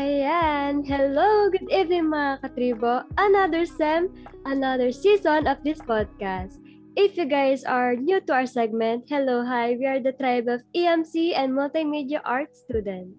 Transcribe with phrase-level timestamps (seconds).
[0.00, 0.82] Ayan!
[0.82, 1.52] Hello!
[1.52, 3.04] Good evening mga katribo!
[3.20, 4.08] Another SEM,
[4.48, 6.56] another season of this podcast.
[6.96, 9.76] If you guys are new to our segment, hello, hi!
[9.76, 13.16] We are the tribe of EMC and Multimedia Arts students.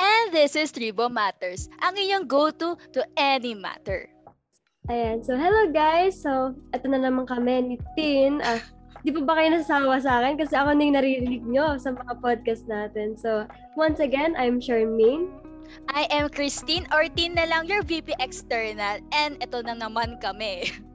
[0.00, 4.08] And this is Tribo Matters, ang iyong go-to to any matter.
[4.88, 5.20] Ayan.
[5.20, 6.16] So, hello guys!
[6.16, 8.40] So, ito na naman kami ni Tin.
[8.40, 8.64] Ah,
[9.02, 10.34] di pa ba kayo nasasawa sa akin?
[10.38, 13.14] Kasi ako nang naririnig nyo sa mga podcast natin.
[13.14, 13.46] So,
[13.78, 15.30] once again, I'm Charmaine.
[15.92, 19.04] I am Christine Ortin na lang, your VP External.
[19.12, 20.64] And ito na naman kami.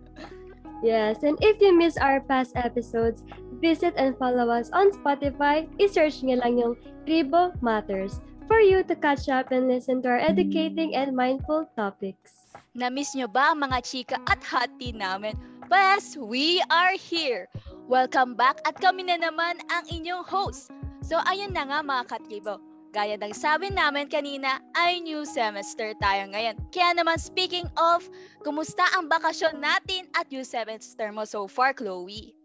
[0.83, 3.23] Yes, and if you miss our past episodes,
[3.63, 5.63] visit and follow us on Spotify.
[5.79, 6.75] I-search nyo lang yung
[7.07, 8.19] Tribo Matters
[8.51, 12.51] for you to catch up and listen to our educating and mindful topics.
[12.75, 15.39] Na-miss nyo ba ang mga chika at hati namin?
[15.71, 17.47] Yes, we are here!
[17.87, 20.73] Welcome back at kami na naman ang inyong host.
[21.05, 22.57] So ayun na nga mga katribo,
[22.93, 26.61] Gaya ng sabi namin kanina, ay new semester tayo ngayon.
[26.69, 28.05] Kaya naman speaking of,
[28.45, 32.37] kumusta ang bakasyon natin at new semester mo so far, Chloe?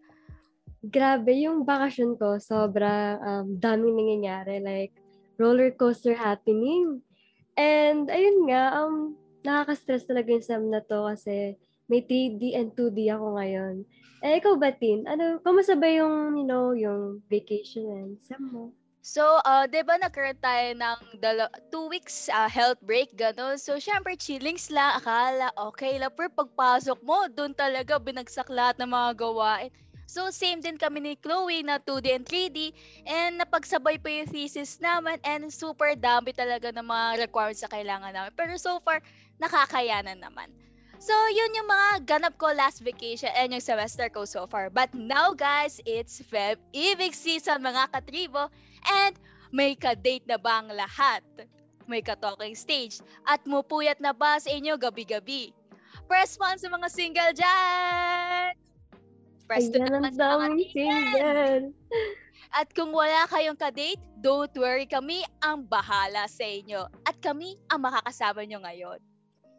[0.81, 4.65] Grabe yung bakasyon ko, sobrang um, daming nangyayari.
[4.65, 4.97] Like,
[5.37, 7.05] roller coaster happening.
[7.61, 13.09] And ayun nga, um, nakaka-stress talaga yung sem na to kasi may 3D and 2D
[13.09, 13.75] ako ngayon.
[14.21, 15.09] Eh, ikaw ba, Tin?
[15.09, 18.75] Ano, kamusta ba yung, you know, yung vacation and sem mo?
[19.01, 23.57] So, uh, di ba nagkaroon tayo ng dalo- two weeks uh, health break, gano'n?
[23.57, 26.13] So, syempre, chillings lang, akala, okay lang.
[26.13, 29.73] Pero pagpasok mo, doon talaga binagsak lahat ng mga gawain.
[30.09, 32.73] So, same din kami ni Chloe na 2D and 3D.
[33.09, 38.13] And napagsabay pa yung thesis naman and super dami talaga ng mga requirements na kailangan
[38.13, 38.33] namin.
[38.37, 39.01] Pero so far,
[39.41, 40.53] nakakayanan naman.
[40.99, 44.67] So, yun yung mga ganap ko last vacation and yung semester ko so far.
[44.67, 48.51] But now, guys, it's Feb Ibig season, mga katribo.
[48.83, 49.15] And
[49.55, 51.23] may ka-date na ba ang lahat?
[51.87, 52.99] May ka-talking stage?
[53.31, 55.55] At mupuyat na ba sa inyo gabi-gabi?
[56.11, 58.53] Press 1 sa mga single dyan!
[59.47, 61.65] Press 2 naman sa mga single!
[62.59, 66.91] At kung wala kayong ka-date, don't worry, kami ang bahala sa inyo.
[67.07, 68.99] At kami ang makakasama nyo ngayon.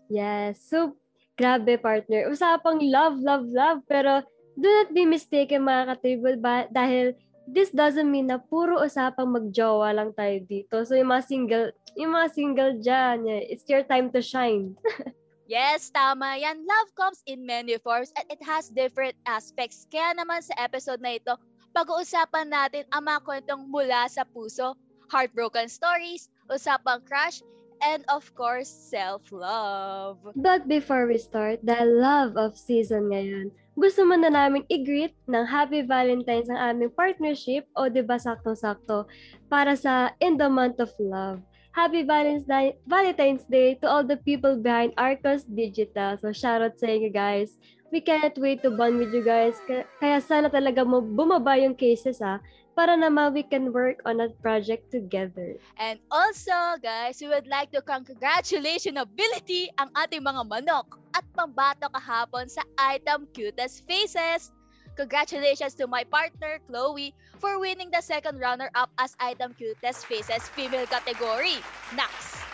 [0.10, 0.58] Yes.
[0.62, 0.98] So,
[1.40, 2.28] grabe partner.
[2.28, 3.80] Usapang love, love, love.
[3.88, 4.20] Pero,
[4.60, 6.68] do not be mistaken mga ka-table ba?
[6.68, 7.16] Dahil
[7.48, 10.86] this doesn't mean na puro usapang magjowa lang tayo dito.
[10.86, 11.68] So yung mga single,
[11.98, 14.78] yung mga single dyan, it's your time to shine.
[15.50, 16.62] yes, tama yan.
[16.62, 19.90] Love comes in many forms and it has different aspects.
[19.90, 21.34] Kaya naman sa episode na ito,
[21.74, 24.78] pag-uusapan natin ang mga kwentong mula sa puso,
[25.10, 27.42] heartbroken stories, usapang crush,
[27.82, 30.18] and of course, self-love.
[30.36, 35.46] But before we start, the love of season ngayon, gusto mo na namin i-greet ng
[35.48, 39.08] Happy Valentine's ang aming partnership o di ba sakto-sakto
[39.48, 41.40] para sa In the Month of Love.
[41.72, 46.20] Happy Valentine's Day, to all the people behind Arcos Digital.
[46.20, 47.56] So shoutout sa inyo guys.
[47.90, 49.56] We can't wait to bond with you guys.
[49.98, 52.44] Kaya sana talaga mo bumaba yung cases ha
[52.80, 55.60] para naman we can work on a project together.
[55.76, 61.92] And also, guys, we would like to congratulate ability ang ating mga manok at pambato
[61.92, 64.56] kahapon sa item Cutest Faces.
[64.96, 67.12] Congratulations to my partner, Chloe,
[67.44, 71.60] for winning the second runner-up as item Cutest Faces female category.
[72.00, 72.49] Next!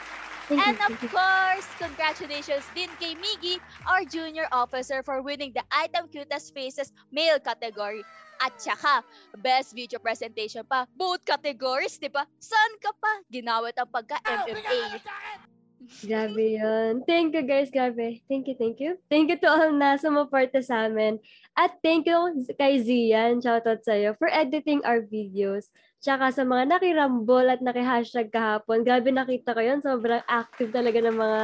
[0.49, 3.57] And of course, congratulations din kay Miggy,
[3.89, 8.05] our junior officer, for winning the Item Cutest Faces male category.
[8.43, 9.01] At saka,
[9.39, 10.85] best video presentation pa.
[10.93, 12.27] Both categories, di ba?
[12.37, 13.23] Saan ka pa?
[13.31, 15.01] Ginawat ang pagka-MMA.
[16.01, 17.05] Grabe yun.
[17.05, 18.21] Thank you guys, grabe.
[18.25, 18.97] Thank you, thank you.
[19.07, 21.21] Thank you to all na sumuporta sa amin.
[21.53, 22.17] At thank you
[22.57, 25.69] kay Zian, shoutout sa'yo, for editing our videos.
[26.01, 29.79] Tsaka sa mga nakirambol at nakihashtag kahapon, grabe nakita ko yun.
[29.79, 31.41] Sobrang active talaga ng mga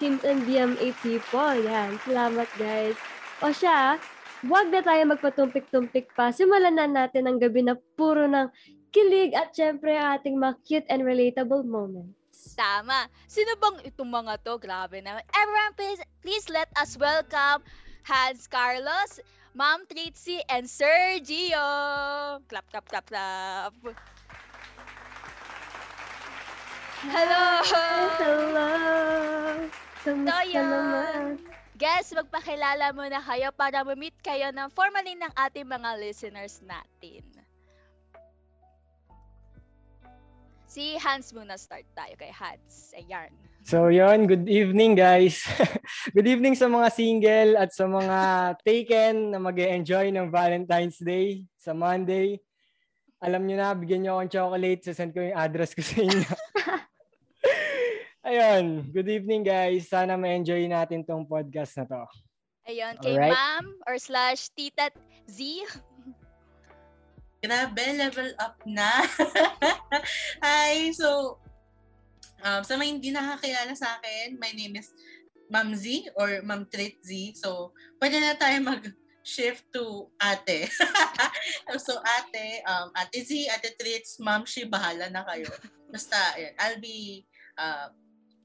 [0.00, 1.56] teams and DMA people.
[1.62, 2.98] Yan, salamat guys.
[3.42, 3.98] O siya,
[4.42, 6.34] Huwag na tayo magpatumpik-tumpik pa.
[6.34, 8.50] Simulan na natin ang gabi na puro ng
[8.90, 12.21] kilig at syempre ating mga cute and relatable moments.
[12.54, 13.08] Tama.
[13.26, 14.60] Sino bang itong mga to?
[14.60, 15.24] Grabe naman.
[15.32, 17.64] Everyone, please, please let us welcome
[18.04, 19.22] Hans Carlos,
[19.54, 21.68] Ma'am Tritsy, and Sir Gio.
[22.46, 23.72] Clap, clap, clap, clap.
[27.02, 27.46] Hello!
[28.22, 28.68] Hello!
[30.02, 31.26] Kamusta so, naman?
[31.78, 37.41] Guys, magpakilala muna kayo para ma-meet kayo ng formally ng ating mga listeners natin.
[40.72, 42.96] Si Hans muna start tayo kay Hans.
[42.96, 43.28] Ayan.
[43.60, 45.44] So yon, good evening guys.
[46.16, 48.18] good evening sa mga single at sa mga
[48.64, 52.40] taken na mag enjoy ng Valentine's Day sa Monday.
[53.20, 56.30] Alam niyo na, bigyan niyo akong chocolate, sasend ko yung address ko sa inyo.
[58.32, 58.64] Ayun,
[58.96, 59.92] good evening guys.
[59.92, 62.02] Sana ma-enjoy natin tong podcast na to.
[62.64, 63.36] Ayun, kay Alright.
[63.36, 64.88] ma'am or slash tita
[65.28, 65.68] Z.
[67.42, 69.02] Grabe, level up na.
[70.46, 71.42] Hi, so,
[72.38, 74.94] um, sa mga hindi nakakilala sa akin, my name is
[75.50, 77.34] Ma'am Z or Ma'am Trit Z.
[77.42, 80.70] So, pwede na tayo mag-shift to ate.
[81.82, 85.50] so, ate, um, ate Z, ate Trits, Ma'am Shi, bahala na kayo.
[85.90, 87.26] Basta, ayan, I'll be
[87.58, 87.90] uh,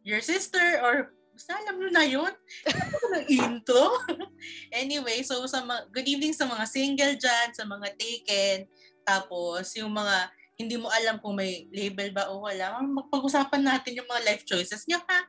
[0.01, 2.33] your sister or basta alam nyo na yun.
[2.65, 4.01] Ano intro?
[4.73, 8.65] anyway, so sa mga, good evening sa mga single dyan, sa mga taken,
[9.07, 10.27] tapos yung mga
[10.57, 14.83] hindi mo alam kung may label ba o wala, magpag-usapan natin yung mga life choices
[14.89, 15.21] niya ha.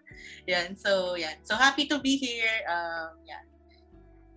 [0.48, 1.36] Yan, so yan.
[1.44, 2.64] So happy to be here.
[2.64, 3.44] Um, yan.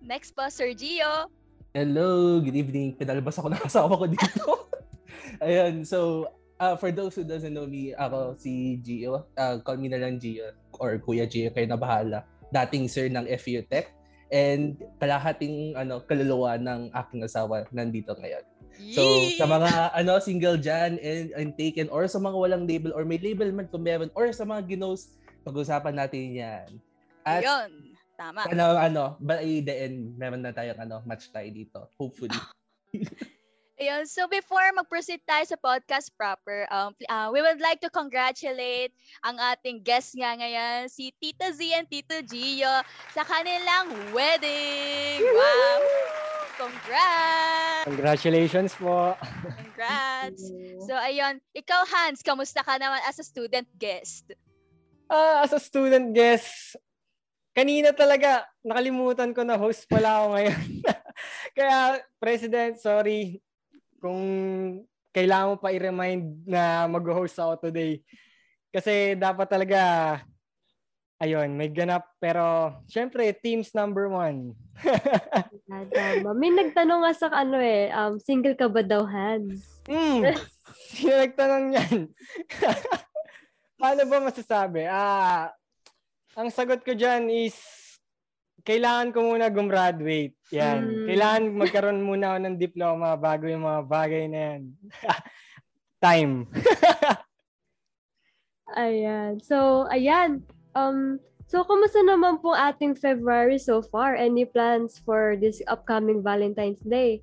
[0.04, 1.32] Next po, Sir Gio.
[1.72, 2.92] Hello, good evening.
[2.92, 4.68] Pinalabas ako ng asawa ko dito.
[5.44, 6.28] Ayun, so
[6.60, 9.24] uh, for those who doesn't know me, ako si Gio.
[9.40, 12.28] Uh, call me na lang Gio or Kuya Gio, kayo na bahala.
[12.52, 13.88] Dating sir ng FU Tech
[14.28, 18.44] and kalahating ano kaluluwa ng aking asawa nandito ngayon.
[18.92, 19.36] So Yee!
[19.36, 23.20] sa mga ano single dyan and, and taken or sa mga walang label or may
[23.20, 25.16] label man kung meron or sa mga ginos,
[25.46, 26.68] pag-usapan natin yan.
[27.22, 27.70] At Ayun,
[28.18, 28.44] tama.
[28.50, 31.88] ano, ano, by the end, meron na tayong ano, match tayo dito.
[31.96, 32.34] Hopefully.
[33.82, 38.94] Ayun, so before mag-proceed tayo sa podcast proper, um, uh, we would like to congratulate
[39.26, 42.70] ang ating guest nga ngayon, si Tita Z and Tito Gio,
[43.10, 45.26] sa kanilang wedding!
[45.26, 45.82] Wow!
[46.62, 47.82] Congrats!
[47.90, 49.18] Congratulations po.
[49.50, 50.46] Congrats!
[50.86, 54.30] So ayun, ikaw Hans, kamusta ka naman as a student guest?
[55.10, 56.78] Ah, as a student guest,
[57.50, 60.62] kanina talaga nakalimutan ko na host pala ako ngayon.
[61.58, 63.42] Kaya President, sorry
[64.02, 64.22] kung
[65.14, 68.02] kailangan mo pa i-remind na mag-host ako today.
[68.74, 69.80] Kasi dapat talaga
[71.22, 74.58] ayun, may ganap pero syempre teams number one.
[76.34, 79.62] May nagtanong nga sa ano eh, um, single ka ba daw, Hans?
[79.86, 80.34] Hmm.
[80.98, 81.98] Sino nagtanong yan?
[83.80, 84.82] Paano ba masasabi?
[84.90, 85.54] Ah,
[86.34, 87.54] ang sagot ko dyan is
[88.62, 90.34] kailangan ko muna gumraduate.
[90.54, 90.80] Yan.
[90.82, 91.06] Hmm.
[91.10, 94.62] Kailangan magkaroon muna ako ng diploma bago yung mga bagay na yan.
[96.02, 96.34] Time.
[98.72, 99.36] Ayan.
[99.44, 100.40] So, ayan.
[100.72, 104.16] Um, so, kumusta naman po ating February so far?
[104.16, 107.20] Any plans for this upcoming Valentine's Day?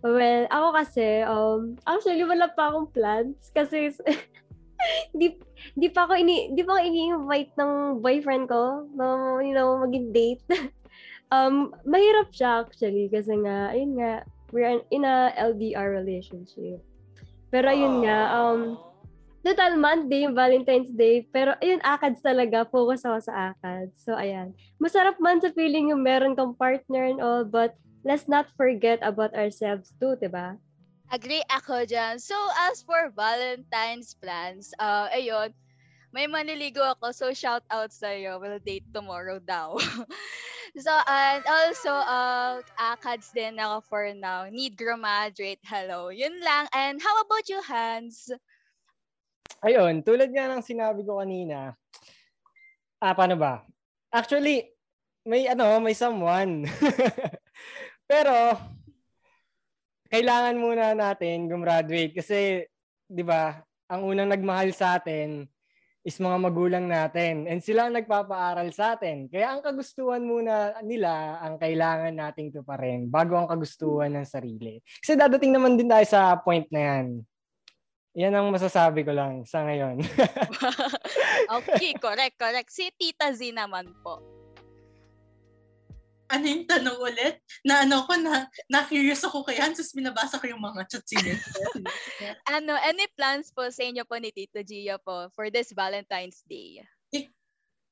[0.00, 3.92] Well, ako kasi, um, actually, wala pa akong plans kasi
[5.18, 5.36] di,
[5.74, 10.12] di pa ako ini di pa ako ini-invite ng boyfriend ko na you know maging
[10.12, 10.44] date.
[11.34, 14.22] um mahirap siya actually kasi nga ayun nga
[14.54, 16.78] we're in a LDR relationship.
[17.50, 18.78] Pero ayun nga um
[19.46, 21.22] total Monday, yung Valentine's Day.
[21.30, 22.66] Pero, ayun, ACADS talaga.
[22.66, 23.94] Focus ako sa ACADS.
[24.02, 24.50] So, ayan.
[24.82, 29.30] Masarap man sa feeling yung meron kang partner and all, but let's not forget about
[29.38, 30.58] ourselves too, diba?
[31.14, 32.18] Agree ako dyan.
[32.18, 32.34] So,
[32.66, 35.54] as for Valentine's plans, uh, ayun,
[36.10, 38.42] may maniligo ako, so shout out sa'yo.
[38.42, 39.78] We'll date tomorrow daw.
[40.82, 44.50] so, and also, uh, ACADS din ako for now.
[44.50, 45.62] Need graduate.
[45.62, 46.10] Hello.
[46.10, 46.66] Yun lang.
[46.74, 48.34] And how about you, Hans?
[49.62, 51.78] Ayun, tulad nga ng sinabi ko kanina.
[52.98, 53.62] Ah, paano ba?
[54.10, 54.74] Actually,
[55.22, 56.66] may ano, may someone.
[58.10, 58.58] Pero,
[60.10, 62.64] kailangan muna natin gumraduate kasi,
[63.06, 65.46] di ba, ang unang nagmahal sa atin
[66.06, 67.50] is mga magulang natin.
[67.50, 69.26] And sila ang nagpapaaral sa atin.
[69.26, 74.78] Kaya ang kagustuhan muna nila, ang kailangan nating tuparin bago ang kagustuhan ng sarili.
[75.02, 77.06] Kasi dadating naman din tayo sa point na yan.
[78.16, 79.98] Yan ang masasabi ko lang sa ngayon.
[81.58, 82.70] okay, correct, correct.
[82.70, 84.35] Si Tita Z naman po.
[86.26, 87.38] Ano yung tanong ulit?
[87.62, 91.38] Na ano ko, na, na-curious ako kay Hans, tapos binabasa ko yung mga chat sinet.
[92.56, 96.82] Ano, any plans po sa inyo po ni Tito Gia po for this Valentine's Day?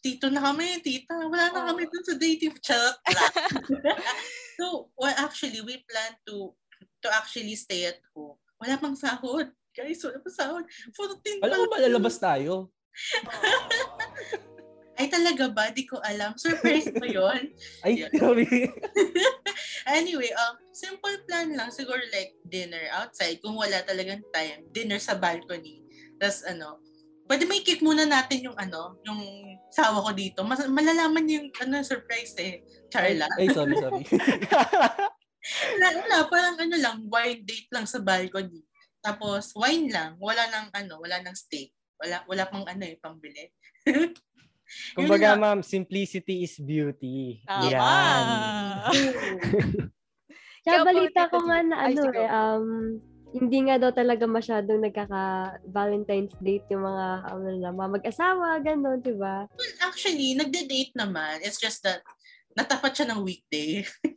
[0.04, 1.16] Tito na kami, tita.
[1.16, 1.66] Wala na Oh.
[1.72, 2.92] kami dun sa dating chat.
[4.60, 6.52] so, well, actually, we plan to
[7.00, 8.36] to actually stay at home.
[8.60, 9.48] Wala pang sahod.
[9.72, 10.64] Guys, wala pang sahod.
[10.92, 11.84] 14 Alam mo pa ba lang.
[11.88, 12.68] lalabas tayo?
[14.94, 15.74] Ay, talaga ba?
[15.74, 16.38] Di ko alam.
[16.38, 17.50] Surprise mo yun?
[17.84, 18.46] Ay, grabe.
[19.84, 21.68] Anyway, um, simple plan lang.
[21.68, 23.36] Siguro like dinner outside.
[23.44, 25.84] Kung wala talagang time, dinner sa balcony.
[26.16, 26.80] Tapos ano,
[27.28, 29.20] pwede may kick muna natin yung ano, yung
[29.68, 30.40] sawa ko dito.
[30.46, 32.64] Mas, malalaman yung ano, surprise eh.
[32.88, 33.28] Charla.
[33.36, 34.04] Ay, sorry, sorry.
[35.44, 38.64] Wala, wala, parang ano lang, wine date lang sa balcony.
[39.04, 40.16] Tapos, wine lang.
[40.16, 41.68] Wala nang ano, wala nang steak.
[42.00, 43.52] Wala, wala pang ano eh, pambili.
[44.94, 47.42] Kumbaga, ma'am, simplicity is beauty.
[47.46, 47.68] Tama.
[47.70, 48.24] Yan.
[50.64, 52.68] Kaya balita ko nga na ano eh, um,
[53.34, 59.12] hindi nga daw talaga masyadong nagkaka-Valentine's date yung mga, ano na, mga mag-asawa, gano'n, di
[59.18, 59.44] ba?
[59.50, 61.42] Well, actually, nagde-date naman.
[61.42, 62.00] It's just that
[62.54, 63.82] natapat siya ng weekday.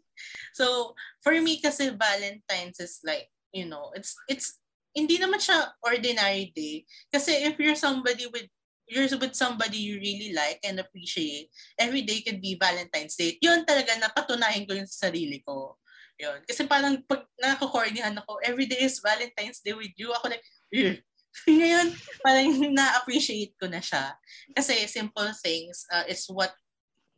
[0.58, 0.94] so,
[1.26, 4.62] for me kasi Valentine's is like, you know, it's it's
[4.94, 6.86] hindi naman siya ordinary day.
[7.10, 8.50] Kasi if you're somebody with
[8.88, 13.36] you're with somebody you really like and appreciate, every day could be Valentine's Day.
[13.44, 15.76] Yun talaga napatunayan ko yung sa sarili ko.
[16.18, 16.42] Yun.
[16.48, 20.10] Kasi parang pag nakakornihan ako, every day is Valentine's Day with you.
[20.16, 20.98] Ako like, Ugh.
[21.46, 21.94] Ngayon,
[22.26, 24.18] parang na-appreciate ko na siya.
[24.58, 26.50] Kasi simple things uh, is what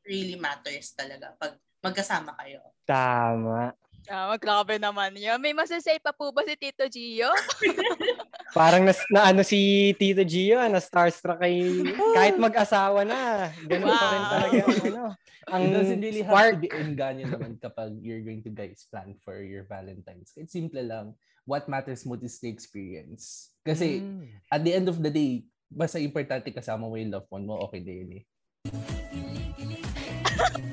[0.04, 2.60] really matters talaga pag magkasama kayo.
[2.84, 3.72] Tama.
[4.10, 5.40] Ah, grabe naman yun.
[5.40, 7.30] May masasay pa po ba si Tito Gio?
[8.52, 13.48] Parang nas, na ano si Tito Gio, ah, na starstruck kay kahit mag-asawa na.
[13.64, 14.32] Ganun pa rin Wow.
[14.32, 15.04] talaga ang ano.
[15.50, 16.52] Ang It doesn't really have spark.
[16.54, 20.30] to be engganyo naman kapag you're going to guys plan for your Valentine's.
[20.36, 21.14] It's simple lang.
[21.44, 23.50] What matters most is the experience.
[23.62, 24.26] Kasi Mm.
[24.48, 27.82] at the end of the day, basta importante kasama mo yung loved one mo, okay
[27.82, 28.24] na yun eh.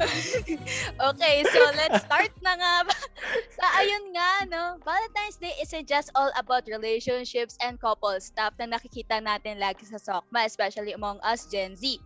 [1.12, 2.74] okay, so let's start na nga.
[3.52, 4.62] so ayun nga, no?
[4.80, 10.00] Valentine's Day isn't just all about relationships and couple stuff na nakikita natin lagi sa
[10.00, 12.00] SOCMA, especially among us Gen Z.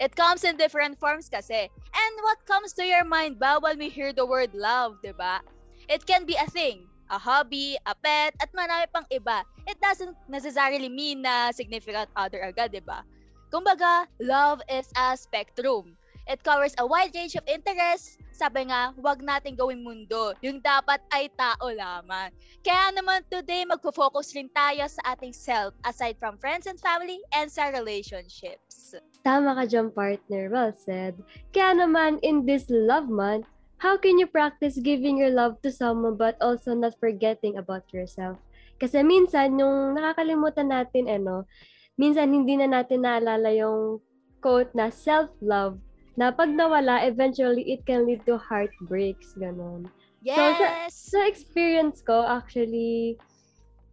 [0.00, 1.68] It comes in different forms kasi.
[1.68, 5.44] And what comes to your mind ba when we hear the word love, di ba?
[5.90, 9.44] It can be a thing, a hobby, a pet, at marami pang iba.
[9.68, 13.04] It doesn't necessarily mean na significant other agad, di ba?
[13.52, 15.99] Kumbaga, love is a spectrum.
[16.28, 18.20] It covers a wide range of interests.
[18.32, 20.32] Sabi nga, wag nating gawing mundo.
[20.40, 22.32] Yung dapat ay tao lamang.
[22.64, 27.52] Kaya naman today, magfo-focus rin tayo sa ating self aside from friends and family and
[27.52, 28.96] sa relationships.
[29.20, 30.48] Tama ka dyan, partner.
[30.48, 31.20] Well said.
[31.52, 33.44] Kaya naman, in this love month,
[33.80, 38.40] how can you practice giving your love to someone but also not forgetting about yourself?
[38.80, 41.44] Kasi minsan, yung nakakalimutan natin, ano,
[42.00, 44.00] minsan hindi na natin naalala yung
[44.40, 45.76] quote na self-love
[46.18, 49.86] na pag nawala, eventually it can lead to heartbreaks, ganon.
[50.20, 50.92] Yes!
[51.10, 53.16] Sa experience ko, actually,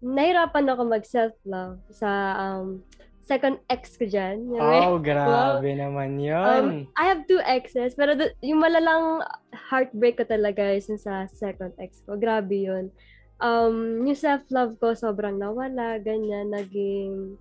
[0.04, 2.84] nahirapan ako mag-self-love sa um,
[3.28, 4.48] second ex ko dyan.
[4.56, 6.44] Oh, grabe naman yun.
[6.44, 11.28] Um, I have two exes, pero the- yung malalang heartbreak ko talaga is yung sa
[11.28, 12.16] second ex ko.
[12.16, 12.92] Grabe yun.
[13.38, 17.38] Um, yung self-love ko sobrang nawala, ganyan, naging,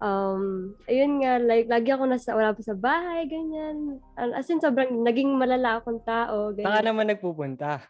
[0.00, 4.00] um, ayun nga, like, lagi ako nasa, wala pa sa bahay, ganyan.
[4.16, 6.84] As in, sobrang, naging malala akong tao, ganyan.
[6.84, 7.84] naman nagpupunta.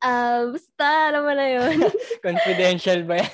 [0.00, 1.76] Ah, basta, alam mo na yun.
[2.24, 3.32] Confidential ba yan?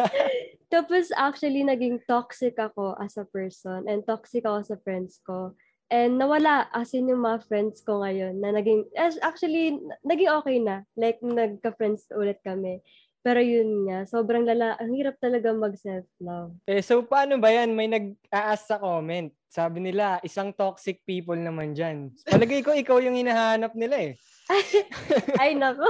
[0.74, 5.54] Tapos actually naging toxic ako as a person and toxic ako sa friends ko.
[5.92, 8.88] And nawala as in yung mga friends ko ngayon na naging
[9.22, 10.82] actually naging okay na.
[10.98, 12.82] Like nagka-friends ulit kami.
[13.24, 16.60] Pero yun nga, sobrang lala, ang hirap talaga mag-self-love.
[16.68, 17.72] Eh, so paano ba yan?
[17.72, 19.32] May nag-aas sa comment.
[19.48, 22.12] Sabi nila, isang toxic people naman dyan.
[22.28, 24.20] Palagay ko ikaw yung hinahanap nila eh.
[25.40, 25.88] Ay, nako.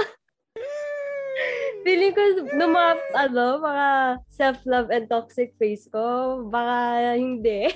[1.83, 2.23] Feeling ko,
[2.55, 2.93] no mga,
[3.27, 3.87] ano, mga
[4.31, 7.67] self-love and toxic face ko, baka hindi.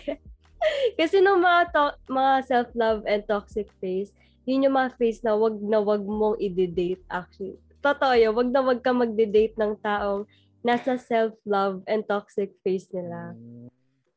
[0.99, 4.15] Kasi nung mga, to- mga self-love and toxic face,
[4.47, 7.59] yun yung mga face na wag na wag mong i-date actually.
[7.79, 10.27] Totoo yun, wag na wag ka magde-date ng taong
[10.59, 13.31] nasa self-love and toxic face nila.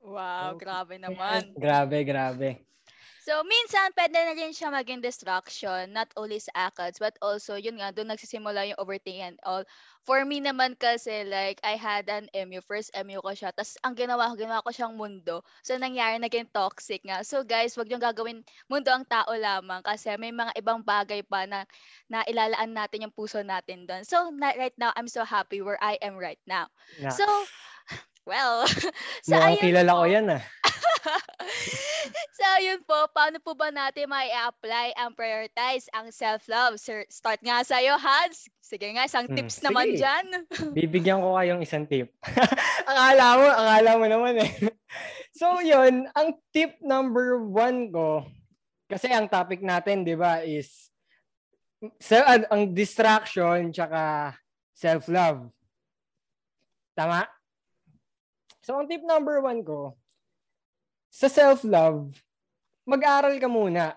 [0.03, 0.67] Wow, Okay.
[0.67, 1.55] grabe naman.
[1.55, 2.49] Grabe, grabe.
[3.23, 7.79] So, minsan, pwede na rin siya maging distraction, not only sa ACADS, but also, yun
[7.79, 9.63] nga, doon nagsisimula yung overthinking and all.
[10.03, 13.95] For me naman kasi, like, I had an MU, first MU ko siya, tapos ang
[13.95, 15.47] ginawa ko, ginawa ko siyang mundo.
[15.63, 17.23] So, nangyari, naging toxic nga.
[17.23, 21.47] So, guys, wag yung gagawin mundo ang tao lamang kasi may mga ibang bagay pa
[21.47, 21.63] na,
[22.11, 24.03] na ilalaan natin yung puso natin doon.
[24.03, 26.67] So, na, right now, I'm so happy where I am right now.
[26.99, 27.23] Na, So,
[28.27, 28.67] well,
[29.23, 30.43] so, mukhang ayun kilala ko yan ah.
[32.39, 36.79] so, yun po, paano po ba natin may apply ang prioritize ang self-love?
[36.79, 38.47] Sir, start nga sa'yo, Hans.
[38.63, 39.99] Sige nga, isang Hmm, tips naman sige.
[40.01, 40.27] dyan.
[40.73, 42.15] Bibigyan ko kayong isang tip.
[42.91, 44.51] akala mo, akala mo naman eh.
[45.35, 48.25] so yun, ang tip number one ko,
[48.87, 50.93] kasi ang topic natin, di ba, is
[51.99, 54.33] sa, an- ang distraction tsaka
[54.77, 55.51] self-love.
[56.95, 57.27] Tama?
[58.63, 59.99] So ang tip number one ko,
[61.13, 62.09] sa self-love,
[62.89, 63.93] mag-aral ka muna.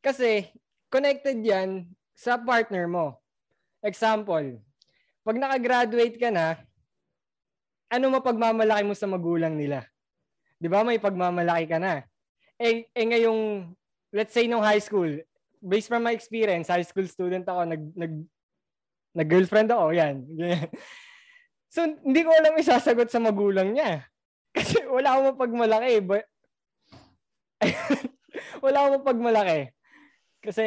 [0.00, 0.48] Kasi
[0.88, 1.84] connected yan
[2.16, 3.20] sa partner mo.
[3.84, 4.56] Example,
[5.20, 6.56] pag nakagraduate ka na,
[7.92, 9.84] ano mapagmamalaki mo sa magulang nila?
[10.56, 10.80] 'Di ba?
[10.80, 12.02] May pagmamalaki ka na.
[12.56, 13.68] Eh, eh ngayong,
[14.14, 15.10] let's say nung high school,
[15.60, 18.14] based from my experience, high school student ako, nag, nag,
[19.12, 20.24] nag-girlfriend ako, yan.
[21.74, 24.06] so, hindi ko alam isasagot sa magulang niya.
[24.54, 25.94] Kasi wala akong mapagmalaki.
[26.04, 26.24] But,
[28.64, 29.60] wala akong mapagmalaki.
[30.44, 30.66] Kasi,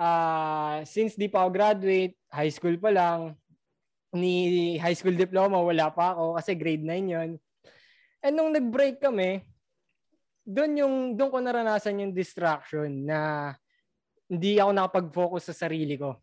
[0.00, 3.36] uh, since di pa ako graduate, high school pa lang,
[4.10, 7.30] ni high school diploma, wala pa ako kasi grade 9 yon
[8.20, 9.46] And nung nag-break kami,
[10.42, 13.52] doon yung doon ko naranasan yung distraction na
[14.26, 16.18] hindi ako nakapag-focus sa sarili ko.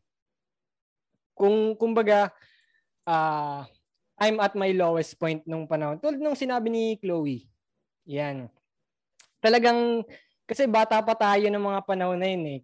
[1.31, 2.27] Kung kumbaga
[3.07, 3.63] uh,
[4.17, 6.01] I'm at my lowest point nung panahon.
[6.01, 7.45] Tulad nung sinabi ni Chloe.
[8.09, 8.49] Yan.
[9.37, 10.01] Talagang
[10.49, 12.59] kasi bata pa tayo ng mga panahon na yun eh.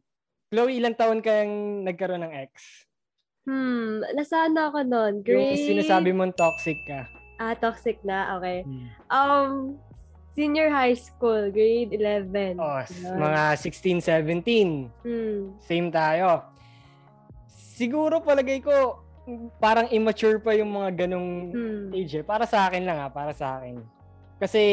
[0.49, 2.87] Chloe, ilang taon kayang nagkaroon ng ex?
[3.43, 5.13] Hmm, nasaan na ako noon?
[5.19, 5.59] Grade...
[5.59, 7.05] Yung sinasabi mong toxic ka.
[7.37, 8.39] Ah, toxic na?
[8.39, 8.63] Okay.
[8.63, 8.87] Hmm.
[9.11, 9.51] Um,
[10.31, 12.55] senior high school, grade 11.
[12.55, 13.19] Oh, Yun.
[13.19, 14.87] mga 16, 17.
[15.03, 15.53] Hmm.
[15.59, 16.47] Same tayo.
[17.51, 19.02] Siguro palagay ko,
[19.59, 21.87] parang immature pa yung mga ganong Hmm.
[21.95, 22.25] age eh.
[22.25, 23.79] Para sa akin lang ha, para sa akin.
[24.37, 24.63] Kasi,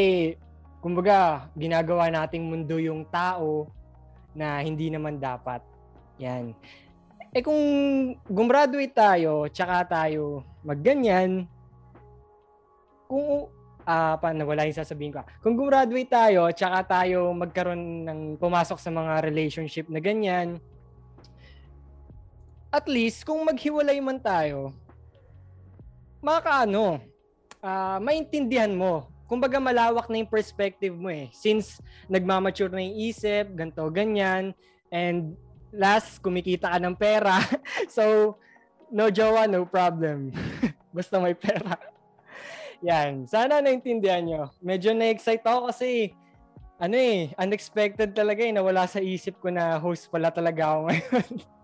[0.83, 3.71] kumbaga, ginagawa nating mundo yung tao
[4.35, 5.63] na hindi naman dapat.
[6.19, 6.55] Yan.
[7.31, 7.63] Eh kung
[8.27, 11.47] gumraduate tayo, tsaka tayo magganyan,
[13.07, 13.47] kung
[13.87, 15.25] ah uh, paano wala yung sasabihin ko.
[15.43, 20.59] Kung gumraduate tayo, tsaka tayo magkaroon ng pumasok sa mga relationship na ganyan,
[22.71, 24.71] at least kung maghiwalay man tayo,
[26.23, 27.03] makaano,
[27.59, 29.11] uh, maintindihan mo.
[29.27, 31.31] Kumbaga malawak na yung perspective mo eh.
[31.35, 34.55] Since nagmamature na yung isip, ganto ganyan,
[34.91, 35.35] and
[35.71, 37.39] last, kumikita ka ng pera.
[37.95, 38.35] so,
[38.91, 40.35] no jowa, no problem.
[40.95, 41.79] Basta may pera.
[42.87, 43.27] Yan.
[43.27, 44.43] Sana naintindihan nyo.
[44.59, 46.11] Medyo na-excite ako kasi
[46.81, 51.60] ano eh, unexpected talaga eh, nawala sa isip ko na host pala talaga ako ngayon.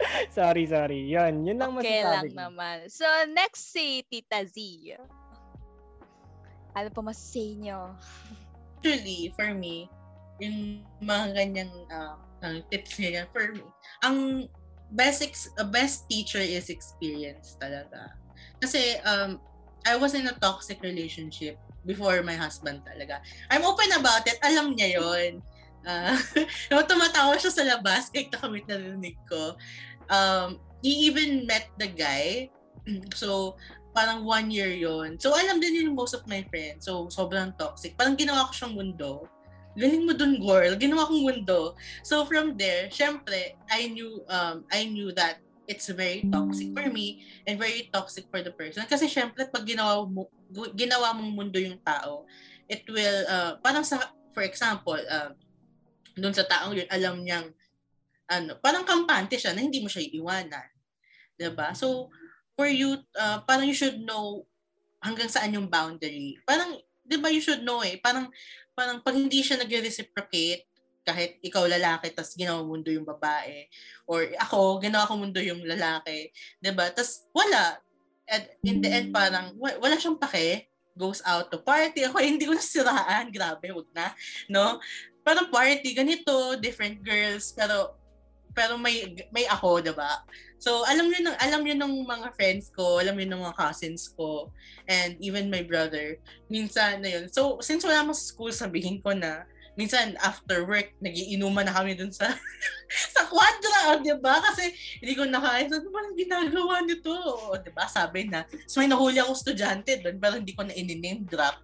[0.36, 1.06] sorry, sorry.
[1.06, 2.40] Yun, yun lang okay masasabi lang ko.
[2.48, 2.76] naman.
[2.88, 4.56] So, next si Tita Z.
[6.76, 7.94] Ano pa masasay nyo?
[8.80, 9.90] Actually, for me,
[10.40, 13.64] yung mga ganyang uh, uh, tips niya yan, for me,
[14.00, 14.48] ang
[14.94, 18.14] best ex- uh, best teacher is experience talaga.
[18.58, 19.38] Kasi um,
[19.84, 23.20] I was in a toxic relationship before my husband talaga.
[23.48, 24.36] I'm open about it.
[24.44, 25.40] Alam niya yon.
[25.80, 26.12] Uh,
[26.90, 29.56] tumatawa siya sa labas kahit nakamit narinig ko.
[30.10, 32.50] Um, he even met the guy.
[33.14, 33.54] So,
[33.94, 36.86] parang one year yon So, alam din yun most of my friends.
[36.86, 37.94] So, sobrang toxic.
[37.98, 39.26] Parang ginawa ko siyang mundo.
[39.78, 40.74] Galing mo dun, girl.
[40.74, 41.78] Ginawa kong mundo.
[42.02, 45.38] So, from there, syempre, I knew, um, I knew that
[45.70, 48.82] it's very toxic for me and very toxic for the person.
[48.90, 50.26] Kasi syempre, pag ginawa mo,
[50.74, 52.26] ginawa mong mundo yung tao,
[52.66, 55.30] it will, uh, parang sa, for example, uh,
[56.18, 57.54] dun sa taong yun, alam niyang,
[58.30, 60.68] ano, parang kampante siya na hindi mo siya iiwanan.
[61.34, 62.12] 'di ba So,
[62.54, 64.46] for you, uh, parang you should know
[65.00, 66.36] hanggang saan yung boundary.
[66.44, 68.28] Parang, di ba you should know eh, parang,
[68.76, 70.68] parang pag hindi siya nag-reciprocate,
[71.00, 73.64] kahit ikaw lalaki, tas ginawa mundo yung babae,
[74.04, 76.28] or ako, ginawa ko mundo yung lalaki,
[76.60, 77.80] di ba Tas wala.
[78.28, 82.06] At in the end, parang, wala siyang pake, goes out to party.
[82.06, 83.32] Ako, hindi ko nasiraan.
[83.32, 84.12] Grabe, wag na.
[84.46, 84.78] No?
[85.24, 87.99] Parang party, ganito, different girls, pero
[88.52, 90.22] pero may may ako, 'di ba?
[90.60, 94.12] So, alam niyo ng alam niyo ng mga friends ko, alam niyo ng mga cousins
[94.12, 94.52] ko,
[94.84, 96.20] and even my brother.
[96.52, 97.32] Minsan na 'yun.
[97.32, 101.96] So, since wala mo sa school, sabihin ko na minsan after work, nagiinuman na kami
[101.96, 102.28] dun sa
[103.16, 104.42] sa quadra, 'di ba?
[104.44, 104.68] Kasi
[105.00, 105.72] hindi ko nakain.
[105.72, 107.14] Ano ba ginagawa nito?
[107.56, 107.88] 'Di ba?
[107.88, 108.44] Sabi na.
[108.68, 111.56] So may nahuli ako estudyante doon, pero hindi ko na in-name drop.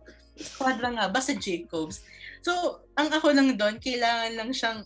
[0.56, 2.04] Quadra nga ba sa Jacobs?
[2.44, 4.84] So, ang ako lang doon, kailangan lang siyang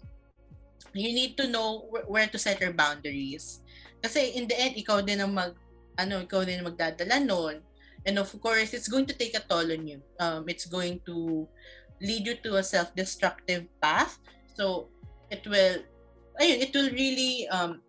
[0.94, 3.62] you need to know where to set your boundaries.
[4.00, 5.54] Kasi in the end, ikaw din ang mag,
[6.00, 7.60] ano, ikaw din ang magdadala noon.
[8.08, 10.00] And of course, it's going to take a toll on you.
[10.16, 11.44] Um, it's going to
[12.00, 14.16] lead you to a self-destructive path.
[14.56, 14.88] So,
[15.28, 15.84] it will,
[16.40, 17.84] ayun, it will really, um,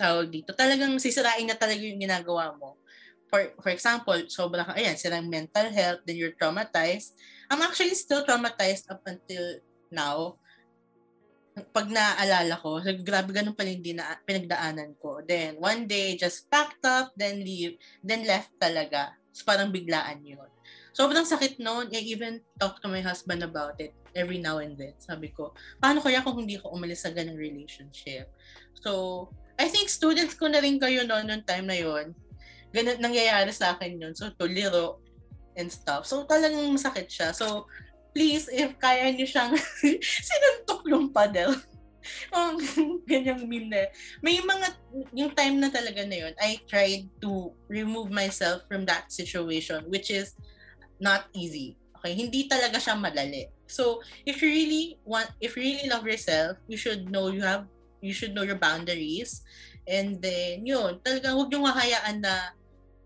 [0.00, 2.80] tawag dito, talagang sisirain na talaga yung ginagawa mo.
[3.28, 7.12] For, for example, sobrang, ayan, sirang mental health, then you're traumatized.
[7.52, 9.60] I'm actually still traumatized up until
[9.92, 10.40] now
[11.72, 15.22] pag naaalala ko, so, grabe ganun pala yung dina- pinagdaanan ko.
[15.24, 19.16] Then, one day, just packed up, then leave, then left talaga.
[19.30, 20.48] So, parang biglaan yun.
[20.98, 21.94] Sobrang sakit noon.
[21.94, 24.98] I even talk to my husband about it every now and then.
[24.98, 28.26] Sabi ko, paano kaya kung hindi ko umalis sa ganung relationship?
[28.82, 32.18] So, I think students ko na rin kayo noon, noong time na yon
[32.74, 34.14] Ganun nangyayari sa akin yun.
[34.18, 34.98] So, tuliro
[35.54, 36.02] and stuff.
[36.06, 37.30] So, talagang masakit siya.
[37.30, 37.70] So,
[38.18, 39.54] please, if kaya niyo siyang
[40.26, 41.54] sinuntok yung paddle.
[42.34, 42.58] Ang
[43.06, 43.86] ganyang meme na.
[44.26, 44.74] May mga,
[45.14, 50.10] yung time na talaga na yun, I tried to remove myself from that situation, which
[50.10, 50.34] is
[50.98, 51.78] not easy.
[51.94, 53.54] Okay, hindi talaga siya madali.
[53.70, 57.70] So, if you really want, if you really love yourself, you should know you have,
[58.02, 59.46] you should know your boundaries.
[59.86, 62.34] And then, yun, talaga huwag yung hahayaan na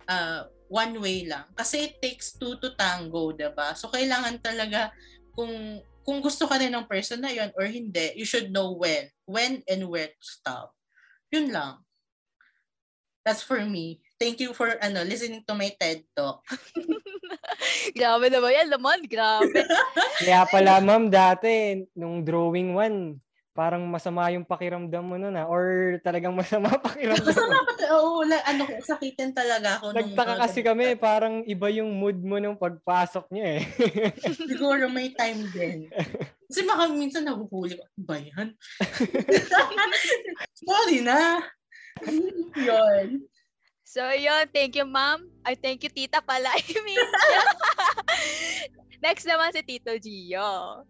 [0.09, 1.45] uh, one way lang.
[1.53, 4.89] Kasi it takes two to tango, 'di ba So, kailangan talaga
[5.37, 9.13] kung kung gusto ka rin ng person na yon or hindi, you should know when.
[9.29, 10.73] When and where to stop.
[11.31, 11.85] Yun lang.
[13.23, 14.03] That's for me.
[14.19, 16.43] Thank you for ano listening to my TED Talk.
[17.99, 19.01] grabe naman yan, laman.
[19.07, 19.63] Grabe.
[20.19, 25.47] Kaya pala, ma'am, dati, nung drawing one, parang masama yung pakiramdam mo nun ah.
[25.49, 29.97] Or talagang masama pakiramdam Masama pa, oo, oh, ano, sakitin talaga ako.
[29.97, 33.63] Nagtaka nung, kasi kami, parang iba yung mood mo nung pagpasok niyo eh.
[34.51, 35.79] Siguro may time din.
[36.49, 38.57] Kasi baka minsan nahuhuli ko, ba yan?
[40.67, 41.45] Sorry na.
[42.57, 43.25] yun.
[43.85, 44.49] So, yun.
[44.49, 45.29] Thank you, ma'am.
[45.45, 46.49] Ay, thank you, tita pala.
[46.57, 47.01] I mean,
[49.03, 50.87] Next naman si Tito Gio.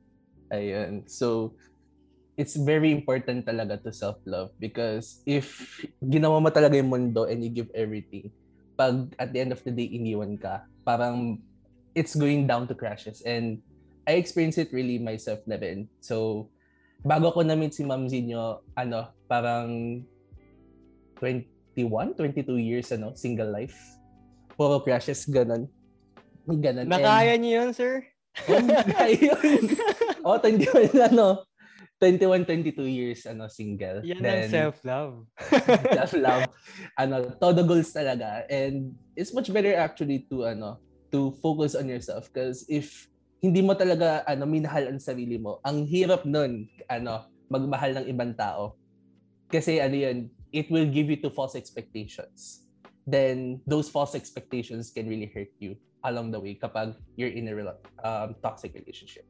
[0.53, 1.09] Ayun.
[1.09, 1.57] So,
[2.37, 7.53] it's very important talaga to self-love because if ginawa mo talaga yung mundo and you
[7.53, 8.33] give everything,
[8.77, 11.38] pag at the end of the day iniwan ka, parang
[11.92, 13.21] it's going down to crashes.
[13.23, 13.61] And
[14.09, 15.87] I experienced it really myself na rin.
[16.01, 16.49] So,
[17.05, 20.03] bago ko na-meet si Ma'am Zinyo, ano, parang
[21.21, 23.77] 21, 22 years, ano, single life.
[24.57, 25.68] Puro crashes, ganun.
[26.49, 26.88] Ganun.
[26.88, 28.03] Nakaya niyo yun, sir?
[28.49, 28.57] Oh,
[29.12, 29.64] yun.
[30.25, 31.45] oh, 21, ano,
[32.03, 32.43] 21,
[32.75, 34.03] 22 years ano single.
[34.03, 35.23] Yan Then, ang self-love.
[35.95, 36.51] self-love.
[37.03, 38.43] ano, todo goals talaga.
[38.51, 40.83] And it's much better actually to ano
[41.15, 43.07] to focus on yourself because if
[43.38, 48.35] hindi mo talaga ano minahal ang sarili mo, ang hirap nun ano magmahal ng ibang
[48.35, 48.75] tao.
[49.47, 50.19] Kasi ano yun,
[50.51, 52.67] it will give you to false expectations.
[53.07, 57.55] Then those false expectations can really hurt you along the way kapag you're in a
[58.03, 59.29] um, toxic relationship.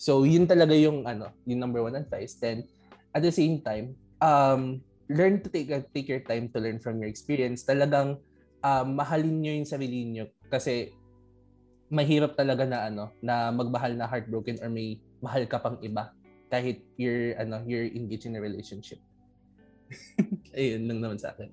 [0.00, 2.40] So, yun talaga yung ano, yung number one advice.
[2.40, 2.64] Then,
[3.12, 3.92] at the same time,
[4.24, 4.80] um,
[5.12, 7.68] learn to take take your time to learn from your experience.
[7.68, 8.16] Talagang
[8.64, 10.96] um, mahalin niyo yung sarili niyo kasi
[11.92, 16.16] mahirap talaga na ano, na magmahal na heartbroken or may mahal ka pang iba
[16.48, 19.04] kahit you're ano, you're engaged in a relationship.
[20.56, 21.52] Ayun lang naman sa akin.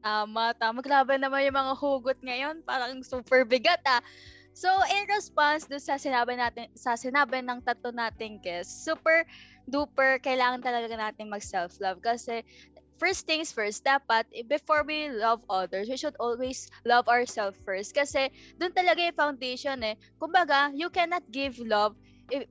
[0.00, 0.80] Tama, tama.
[0.82, 2.64] Grabe naman yung mga hugot ngayon.
[2.64, 4.02] Parang super bigat ah.
[4.54, 9.24] So, in response do sa sinabi natin, sa sinabi ng tatlo nating guests, super
[9.70, 12.42] duper kailangan talaga natin mag self-love kasi
[13.00, 18.28] first things first, dapat before we love others, we should always love ourselves first kasi
[18.60, 19.96] doon talaga yung foundation eh.
[20.20, 21.96] Kumbaga, you cannot give love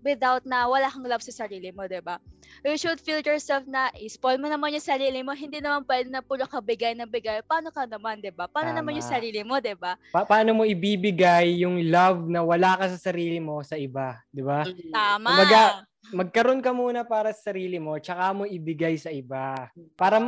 [0.04, 2.20] without na wala kang love sa sarili mo, 'di ba?
[2.66, 6.20] You should feel yourself na spoil mo naman yung sarili mo, hindi naman pwede na
[6.20, 7.46] puro ka bigay na bigay.
[7.46, 8.52] Paano ka naman, 'di ba?
[8.52, 8.80] Paano Tama.
[8.84, 9.96] naman yung sarili mo, 'di ba?
[10.12, 14.44] Pa- paano mo ibibigay yung love na wala ka sa sarili mo sa iba, 'di
[14.44, 14.68] ba?
[14.92, 15.28] Tama.
[15.30, 15.62] Kumbaga,
[16.10, 19.70] magkaroon ka muna para sa sarili mo, tsaka mo ibigay sa iba.
[19.96, 20.20] Para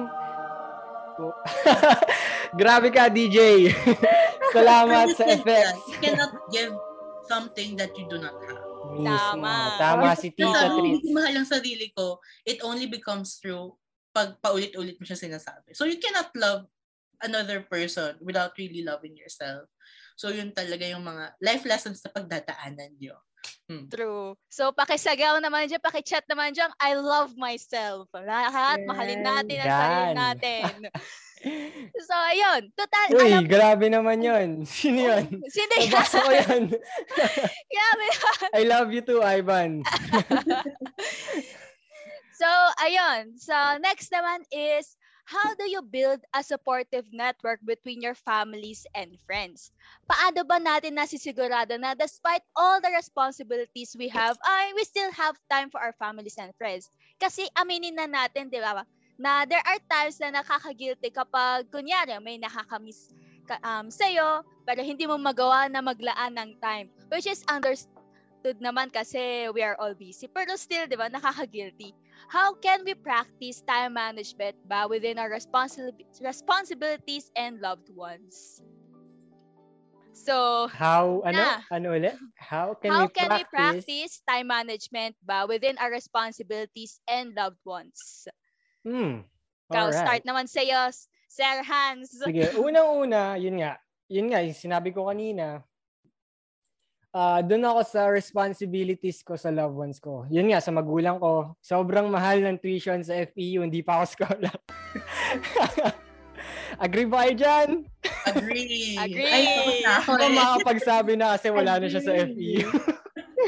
[2.60, 3.70] Grabe ka, DJ.
[4.56, 5.88] Salamat sa effects.
[5.88, 6.74] You cannot give
[7.28, 8.61] something that you do not have.
[9.08, 9.56] Tama.
[9.78, 11.02] Tama si Tita Tris.
[11.02, 13.74] Hindi mahal ang sarili ko, it only becomes true
[14.12, 15.72] pag paulit-ulit mo siya sinasabi.
[15.74, 16.68] So you cannot love
[17.24, 19.70] another person without really loving yourself.
[20.20, 23.18] So yun talaga yung mga life lessons na pagdadaanan nyo.
[23.72, 23.88] Hmm.
[23.90, 24.38] True.
[24.52, 28.06] So, pakisagaw naman dyan, pakichat naman dyan, I love myself.
[28.14, 30.64] Lahat, mahalin natin ang sarili natin.
[32.08, 32.72] So, ayun.
[32.74, 33.46] Total, Uy, alam...
[33.46, 34.50] grabe naman yun.
[34.66, 35.26] Sino yun?
[35.50, 35.90] Sino yun?
[35.90, 36.64] Nabasa ko yan.
[37.74, 38.50] grabe yun.
[38.54, 39.82] I love you too, Ivan.
[42.38, 42.50] so,
[42.82, 43.38] ayun.
[43.38, 44.98] So, next naman is,
[45.32, 49.72] how do you build a supportive network between your families and friends?
[50.10, 55.40] Paano ba natin nasisigurado na despite all the responsibilities we have, ay, we still have
[55.48, 56.92] time for our families and friends?
[57.22, 58.84] Kasi aminin na natin, di ba,
[59.22, 63.14] na there are times na nakaka-guilty kapag kunyari may nakakamiss
[63.46, 68.90] ka, um, sa'yo pero hindi mo magawa na maglaan ng time which is understood naman
[68.90, 71.94] kasi we are all busy pero still di ba nakaka-guilty
[72.34, 78.58] how can we practice time management ba within our responsi- responsibilities and loved ones
[80.12, 82.14] So, how ano na, ano ulit?
[82.38, 83.48] How can how we can practice?
[83.48, 88.28] we practice time management ba within our responsibilities and loved ones?
[88.82, 89.26] Hmm.
[89.72, 90.00] Ikaw, right.
[90.02, 90.82] start naman sa iyo,
[91.32, 92.12] Sir Hans.
[92.18, 93.80] Sige, unang-una, yun nga,
[94.12, 95.64] yun nga, yung sinabi ko kanina,
[97.12, 100.24] Ah, doon ako sa responsibilities ko sa loved ones ko.
[100.32, 104.56] Yun nga, sa magulang ko, sobrang mahal ng tuition sa FEU, hindi pa ako scholar.
[106.88, 107.70] Agree ba kayo dyan?
[108.32, 108.96] Agree.
[108.96, 109.28] Agree.
[109.28, 110.32] Ay, na ako eh.
[110.32, 112.72] makapagsabi na kasi wala na siya sa FEU.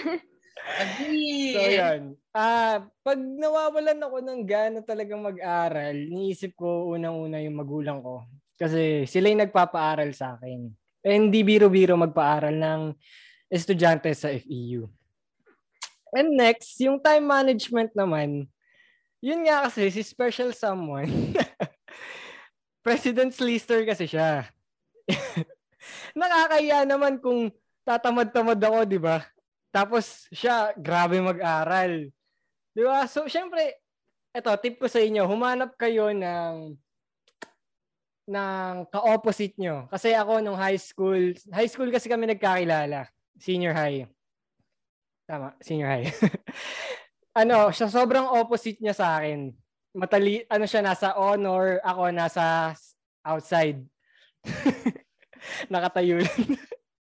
[0.84, 1.56] Agree.
[1.56, 2.02] So, yan.
[2.34, 8.26] Ah, pag nawawalan ako ng gana talagang mag-aral, niisip ko unang-una yung magulang ko.
[8.58, 10.66] Kasi sila yung nagpapaaral sa akin.
[11.06, 12.82] Eh, hindi biro-biro magpaaral ng
[13.54, 14.90] estudyante sa FEU.
[16.10, 18.50] And next, yung time management naman,
[19.22, 21.38] yun nga kasi, si special someone,
[22.86, 24.50] president's lister kasi siya.
[26.18, 27.54] Nakakaya naman kung
[27.86, 29.22] tatamad-tamad ako, di ba?
[29.70, 32.10] Tapos siya, grabe mag-aral.
[32.74, 33.06] Di ba?
[33.06, 33.78] So, syempre,
[34.34, 36.74] eto, tip ko sa inyo, humanap kayo ng
[38.24, 39.86] ng ka-opposite nyo.
[39.92, 43.06] Kasi ako nung high school, high school kasi kami nagkakilala.
[43.38, 44.08] Senior high.
[45.28, 46.08] Tama, senior high.
[47.42, 49.52] ano, siya sobrang opposite niya sa akin.
[49.94, 52.74] Matali, ano siya, nasa honor, ako nasa
[53.22, 53.84] outside.
[55.74, 56.42] Nakatayo lang.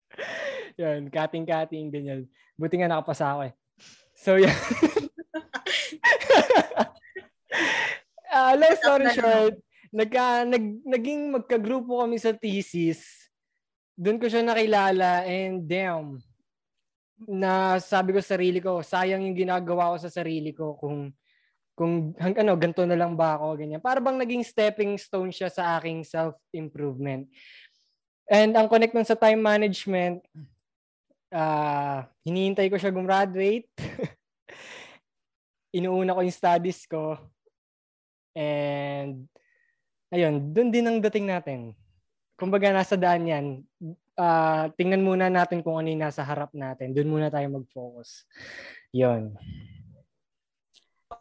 [0.82, 2.28] yan, kating-kating, ganyan.
[2.58, 3.54] Buti nga nakapasa ako eh.
[4.18, 4.52] So, yan.
[8.36, 9.56] Ah, long story short,
[9.96, 13.32] nagka, nag, naging magka-grupo kami sa thesis.
[13.96, 16.20] Doon ko siya nakilala and damn,
[17.24, 21.16] na sabi ko sa sarili ko, sayang yung ginagawa ko sa sarili ko kung
[21.76, 23.84] kung hang, ano, ganito na lang ba ako, ganyan.
[23.84, 27.28] Para bang naging stepping stone siya sa aking self-improvement.
[28.32, 30.24] And ang connect nun sa time management,
[31.32, 33.68] ah hinihintay ko siya gumraduate.
[35.78, 37.20] Inuuna ko yung studies ko.
[38.36, 39.32] And
[40.12, 41.72] ayun, doon din ang dating natin.
[42.36, 43.46] Kumbaga nasa daan yan.
[44.16, 46.92] Ah, tingnan muna natin kung ano yung nasa harap natin.
[46.92, 48.28] Doon muna tayo mag-focus.
[48.92, 49.36] Yun.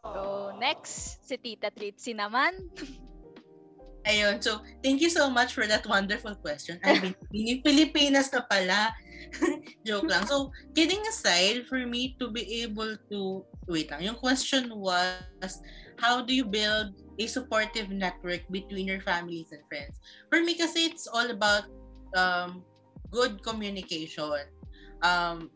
[0.03, 2.55] So, next, si Tita Tritzy naman.
[4.05, 4.37] Ayun.
[4.37, 6.77] So, thank you so much for that wonderful question.
[6.85, 8.93] I mean, in Pilipinas na pala.
[9.87, 10.29] Joke lang.
[10.29, 15.57] So, kidding aside, for me to be able to, wait lang, yung question was,
[15.97, 19.99] how do you build a supportive network between your families and friends?
[20.29, 21.67] For me kasi, it's all about
[22.15, 22.63] um,
[23.11, 24.47] good communication.
[25.03, 25.51] Um,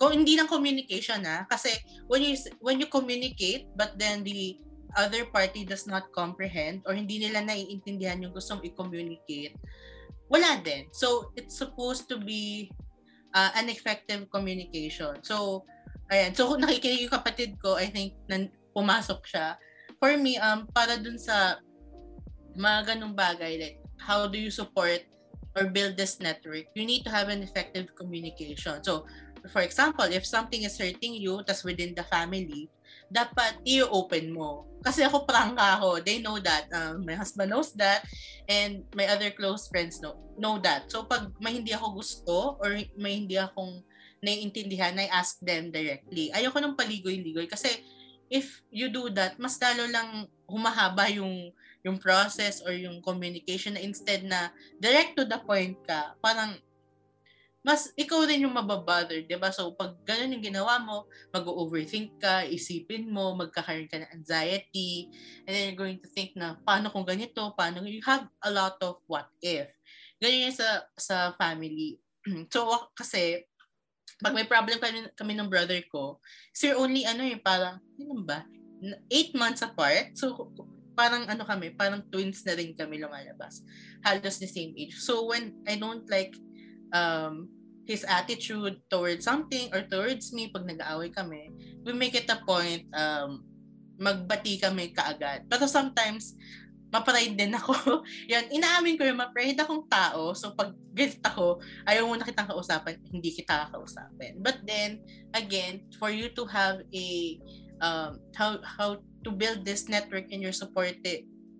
[0.00, 1.68] kung hindi lang communication na kasi
[2.08, 2.32] when you
[2.64, 4.56] when you communicate but then the
[4.96, 9.54] other party does not comprehend or hindi nila naiintindihan yung gustong i-communicate,
[10.26, 10.90] wala din.
[10.90, 12.70] So, it's supposed to be
[13.34, 15.22] uh, an effective communication.
[15.22, 15.66] So,
[16.10, 16.34] ayan.
[16.34, 19.58] So, nakikinig yung kapatid ko, I think nan, pumasok siya.
[20.00, 21.60] For me, um, para dun sa
[22.56, 25.04] mga ganung bagay, like, how do you support
[25.52, 26.72] or build this network?
[26.72, 28.80] You need to have an effective communication.
[28.80, 29.04] So,
[29.52, 32.72] for example, if something is hurting you, tas within the family,
[33.12, 34.64] dapat i-open mo.
[34.80, 36.00] Kasi ako prangka ako.
[36.00, 36.72] They know that.
[36.72, 38.04] Um, my husband knows that.
[38.48, 40.88] And my other close friends know, know that.
[40.88, 43.84] So pag may hindi ako gusto or may hindi akong
[44.24, 46.32] naiintindihan, I ask them directly.
[46.32, 47.84] Ayoko nang paligoy-ligoy kasi
[48.30, 51.50] if you do that, mas lalo lang humahaba yung
[51.82, 56.54] yung process or yung communication na instead na direct to the point ka, parang
[57.60, 59.52] mas ikaw rin yung mababother, 'di ba?
[59.52, 65.12] So pag ganun yung ginawa mo, mag-overthink ka, isipin mo, magkakaroon ka ng anxiety,
[65.44, 68.80] and then you're going to think na paano kung ganito, paano you have a lot
[68.80, 69.68] of what if.
[70.16, 72.00] Ganyan yung sa sa family.
[72.54, 72.64] so
[72.96, 73.44] kasi
[74.20, 76.20] pag may problem kami, kami ng brother ko,
[76.52, 78.44] sir only ano yung parang, ano ba?
[79.12, 80.16] Eight months apart.
[80.16, 80.52] So
[80.96, 83.64] parang ano kami, parang twins na rin kami lumalabas.
[84.04, 84.96] Halos the same age.
[85.00, 86.36] So when I don't like
[86.92, 87.48] um,
[87.88, 91.50] his attitude towards something or towards me pag nag-aaway kami,
[91.84, 93.44] we make it a point um,
[94.00, 95.44] magbati kami kaagad.
[95.48, 96.36] Pero sometimes,
[96.90, 98.02] mapride din ako.
[98.32, 100.34] Yan, inaamin ko yung mapride akong tao.
[100.34, 104.42] So pag galit ako, ayaw mo na kitang kausapan, hindi kita kakausapin.
[104.42, 107.06] But then, again, for you to have a,
[107.80, 110.98] um, how, how to build this network in your support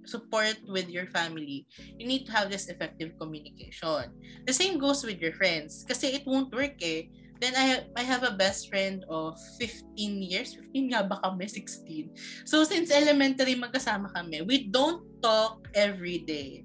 [0.08, 1.66] support with your family,
[1.98, 4.10] you need to have this effective communication.
[4.46, 5.84] The same goes with your friends.
[5.86, 7.06] Kasi it won't work eh.
[7.40, 10.60] Then I I have a best friend of 15 years.
[10.60, 11.48] 15 nga ba kami?
[11.48, 12.44] 16.
[12.44, 16.64] So since elementary magkasama kami, we don't talk every day.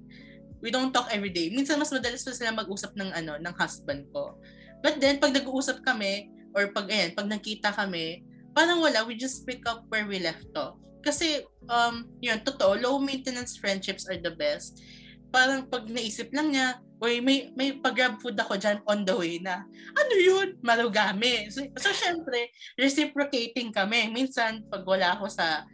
[0.63, 1.54] We don't talk every day.
[1.54, 4.39] Minsan mas madalas pa sila mag-usap ng ano, ng husband ko.
[4.82, 9.44] But then pag nag-uusap kami or pag ayan, pag nakita kami, parang wala, we just
[9.44, 10.80] pick up where we left off.
[11.06, 14.82] Kasi, um, yun, totoo, low maintenance friendships are the best.
[15.30, 19.36] Parang pag naisip lang niya, Uy, may, may pag-grab food ako dyan on the way
[19.44, 19.68] na,
[20.00, 20.56] ano yun?
[20.63, 21.52] Marugami.
[21.52, 22.48] So, so syempre,
[22.80, 24.08] reciprocating kami.
[24.15, 25.68] Minsan, pag wala ako sa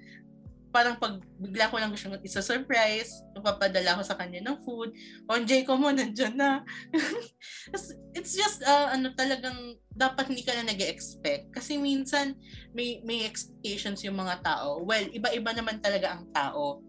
[0.72, 4.96] parang pag bigla ko lang gusto isa surprise, papadala ko sa kanya ng food.
[5.28, 6.64] On J ko mo, nandyan na.
[8.16, 12.40] It's just, uh, ano talagang, dapat hindi ka na nag expect Kasi minsan,
[12.72, 14.80] may, may expectations yung mga tao.
[14.82, 16.80] Well, iba-iba naman talaga ang tao.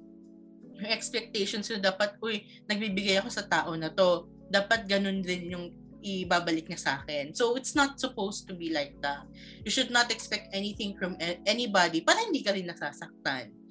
[0.79, 4.31] Yung expectations yung dapat, uy, nagbibigay ako sa tao na to.
[4.47, 5.67] Dapat ganun din yung
[6.03, 7.35] ibabalik niya sa akin.
[7.35, 9.27] So, it's not supposed to be like that.
[9.67, 13.62] You should not expect anything from anybody para hindi ka rin nasasaktan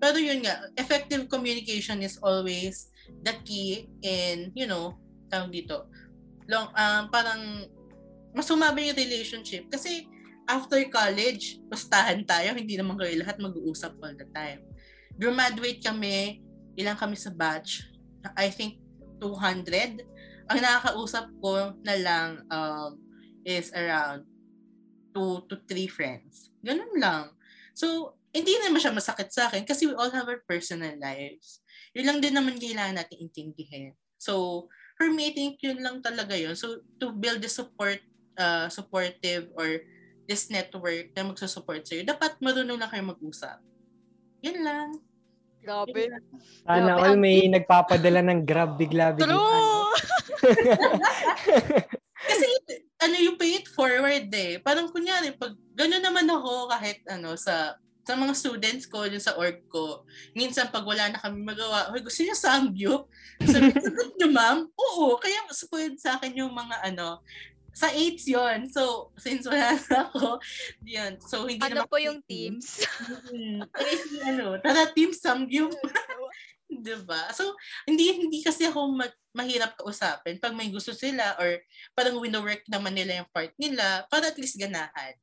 [0.00, 2.88] pero yun nga, effective communication is always
[3.20, 4.96] the key in, you know,
[5.28, 5.86] tawag dito,
[6.48, 7.68] long, um, parang
[8.32, 9.68] mas sumabay yung relationship.
[9.68, 10.08] Kasi
[10.48, 14.64] after college, pustahan tayo, hindi naman kayo lahat mag-uusap all the time.
[15.20, 16.40] Graduate kami,
[16.80, 17.84] ilang kami sa batch,
[18.40, 18.80] I think
[19.20, 20.00] 200.
[20.50, 22.98] Ang nakakausap ko na lang um,
[23.44, 24.24] is around
[25.12, 26.50] 2 to 3 friends.
[26.64, 27.36] Ganun lang.
[27.76, 31.62] So, hindi naman siya masakit sa akin kasi we all have our personal lives.
[31.94, 33.98] Yun lang din naman kailangan natin intindihin.
[34.20, 36.54] So, for me, I think yun lang talaga yun.
[36.54, 37.98] So, to build the support,
[38.38, 39.82] uh, supportive or
[40.30, 43.58] this network na magsusupport sa'yo, dapat marunong na kayo mag-usap.
[44.46, 44.88] Yun lang.
[45.60, 46.08] Grabe.
[46.64, 49.28] Sana all ang may nagpapadala ng grab bigla-bigla.
[49.28, 49.92] True!
[52.30, 52.48] Kasi
[53.00, 54.60] ano yung pay it forward eh.
[54.60, 57.76] Parang kunyari, pag gano'n naman ako kahit ano sa
[58.10, 60.02] sa mga students ko, dun sa org ko,
[60.34, 63.06] minsan pag wala na kami magawa, Hoy, gusto niyo samgyup?
[63.38, 63.86] Sabi ko,
[64.18, 64.66] niyo ma'am?
[64.74, 67.22] Oo, kaya spoiled sa akin yung mga ano,
[67.70, 70.42] sa 8 yon So, since wala na ako,
[70.82, 71.22] yun.
[71.22, 72.82] So, hindi ano naman po yung teams?
[73.30, 75.70] Mm, kaya si ano, tara team samgyup.
[76.82, 77.30] diba?
[77.30, 77.54] So,
[77.86, 81.62] hindi hindi kasi ako ma- mahirap kausapin pag may gusto sila or
[81.94, 85.14] parang wino-work naman nila yung part nila para at least ganahan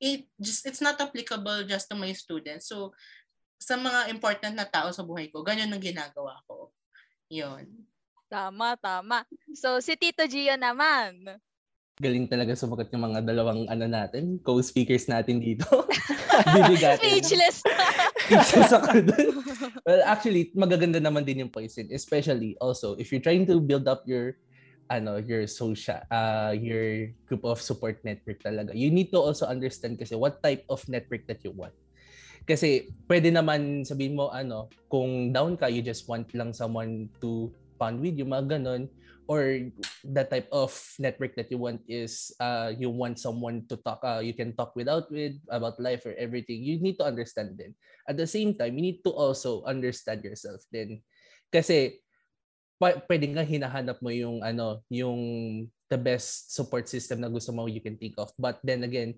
[0.00, 2.68] it just it's not applicable just to my students.
[2.68, 2.92] So
[3.56, 6.72] sa mga important na tao sa buhay ko, ganyan ang ginagawa ko.
[7.32, 7.66] 'Yon.
[8.26, 9.22] Tama, tama.
[9.54, 11.40] So si Tito Gio naman.
[11.96, 15.64] Galing talaga sumagot yung mga dalawang ano natin, co-speakers natin dito.
[17.00, 17.64] Speechless.
[18.20, 19.40] Speechless ako dun.
[19.88, 21.88] Well, actually, magaganda naman din yung poison.
[21.88, 24.36] Especially also, if you're trying to build up your
[24.86, 28.74] ano your social uh your group of support network talaga.
[28.74, 31.74] You need to also understand kasi what type of network that you want.
[32.46, 37.50] Kasi pwede naman sabihin mo ano kung down ka you just want lang someone to
[37.76, 38.86] bond with you mga ganon
[39.26, 39.58] or
[40.06, 40.70] the type of
[41.02, 44.70] network that you want is uh you want someone to talk uh, you can talk
[44.78, 46.62] without with about life or everything.
[46.62, 47.74] You need to understand then
[48.06, 51.02] at the same time you need to also understand yourself then
[51.50, 52.05] kasi
[52.76, 55.20] pa- pwede nga hinahanap mo yung ano, yung
[55.88, 58.32] the best support system na gusto mo you can think of.
[58.36, 59.16] But then again,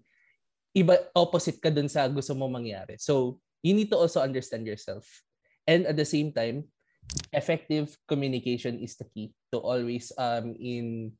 [0.76, 3.00] iba opposite ka dun sa gusto mo mangyari.
[3.00, 5.08] So, you need to also understand yourself.
[5.68, 6.68] And at the same time,
[7.32, 11.16] effective communication is the key to always um in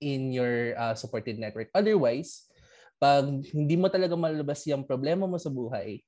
[0.00, 1.68] in your uh, supported network.
[1.76, 2.48] Otherwise,
[2.96, 6.00] pag hindi mo talaga malabas yung problema mo sa buhay,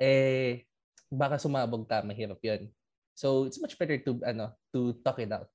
[0.00, 0.64] eh
[1.12, 2.72] baka sumabog ka, mahirap 'yon.
[3.14, 5.46] So it's much better to ano to talk it out.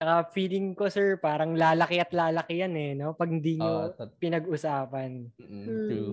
[0.00, 3.14] Saka feeling ko sir, parang lalaki at lalaki yan eh, no?
[3.14, 5.30] Pag hindi nyo Uh, tot- pinag-usapan.
[5.38, 6.10] mm, Hmm, true.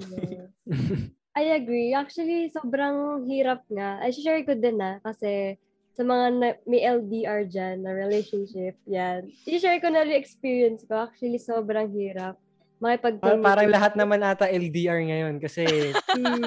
[1.42, 1.96] I agree.
[1.96, 4.04] Actually, sobrang hirap nga.
[4.04, 5.56] I share ko din na kasi
[5.96, 9.32] sa mga na, may LDR dyan na relationship, yan.
[9.48, 11.08] I-share ko na yung experience ko.
[11.08, 12.36] Actually, sobrang hirap.
[12.82, 15.94] Makipag Parang, parang lahat naman ata LDR ngayon kasi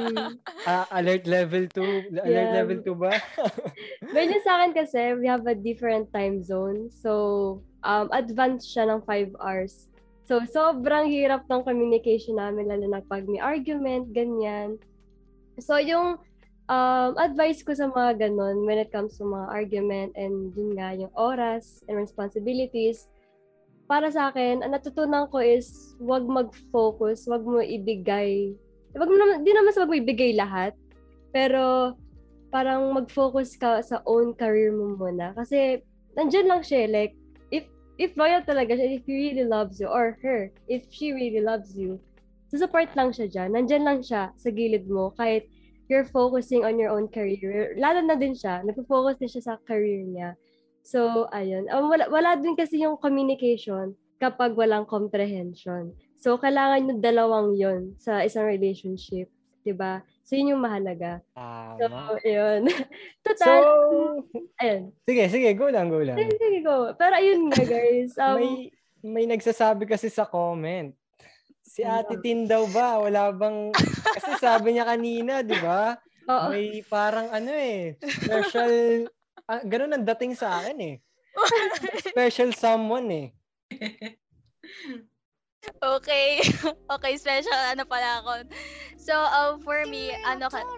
[0.68, 2.56] ah, alert level 2, alert Yeah.
[2.58, 3.14] level 2 ba?
[4.16, 6.90] Medyo sa akin kasi, we have a different time zone.
[6.90, 9.86] So, um, advanced siya ng 5 hours.
[10.26, 14.82] So, sobrang hirap ng communication namin, lalo na pag may argument, ganyan.
[15.62, 16.18] So, yung
[16.66, 20.98] um, advice ko sa mga ganun when it comes to mga argument and yun nga,
[20.98, 23.06] yung oras and responsibilities,
[23.84, 28.56] para sa akin, ang natutunan ko is wag mag-focus, wag mo ibigay,
[28.96, 30.72] wag mo naman, di naman sa wag mo ibigay lahat,
[31.34, 31.94] pero
[32.48, 35.34] parang mag-focus ka sa own career mo muna.
[35.36, 35.82] Kasi,
[36.16, 37.12] nandyan lang siya, like,
[37.50, 37.66] if,
[37.98, 41.74] if loyal talaga siya, if he really loves you, or her, if she really loves
[41.74, 41.98] you,
[42.54, 43.50] support lang siya dyan.
[43.58, 45.50] Nandyan lang siya sa gilid mo, kahit
[45.90, 47.74] you're focusing on your own career.
[47.76, 50.38] Lalo na din siya, nagpo-focus din siya sa career niya.
[50.84, 51.66] So, ayun.
[51.72, 55.96] Um, wala, wala din kasi yung communication kapag walang comprehension.
[56.20, 59.32] So, kailangan yung dalawang yon sa isang relationship.
[59.64, 60.04] 'di ba?
[60.22, 61.24] So yun yung mahalaga.
[61.80, 62.00] So, Tama.
[62.20, 63.60] So, Total,
[64.60, 64.82] ayun.
[65.08, 66.20] sige, sige, go lang, go lang.
[66.20, 66.92] Sige, sige, go.
[67.00, 68.12] Pero ayun nga, guys.
[68.20, 68.54] Um, may
[69.00, 70.92] may nagsasabi kasi sa comment.
[71.64, 72.04] Si Ano?
[72.04, 73.00] Ate Tin daw ba?
[73.00, 73.72] Wala bang...
[74.14, 75.96] Kasi sabi niya kanina, di ba?
[76.32, 76.48] oo.
[76.52, 79.08] May parang ano eh, special...
[79.44, 80.96] Ah, ganun ang dating sa akin eh.
[82.14, 83.28] Special someone eh.
[85.84, 86.40] Okay.
[86.94, 88.32] okay, special ano pala ako.
[88.96, 90.64] So, um, for me, ano ka,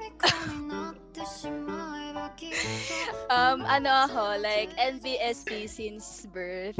[3.31, 6.79] um, ano ako, like, NBSP since birth.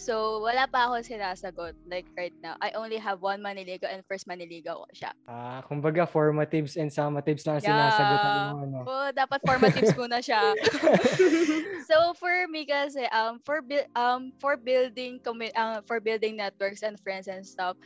[0.00, 1.76] So, wala pa ako sinasagot.
[1.84, 5.12] Like, right now, I only have one maniligo and first maniligo ko siya.
[5.28, 8.78] Ah, kumbaga formatives and summatives lang ang sinasagot mo, ano.
[8.88, 10.56] Oo, dapat formatives muna siya.
[11.90, 13.60] so for me kasi um for
[13.98, 17.76] um for building commu- uh, for building networks and friends and stuff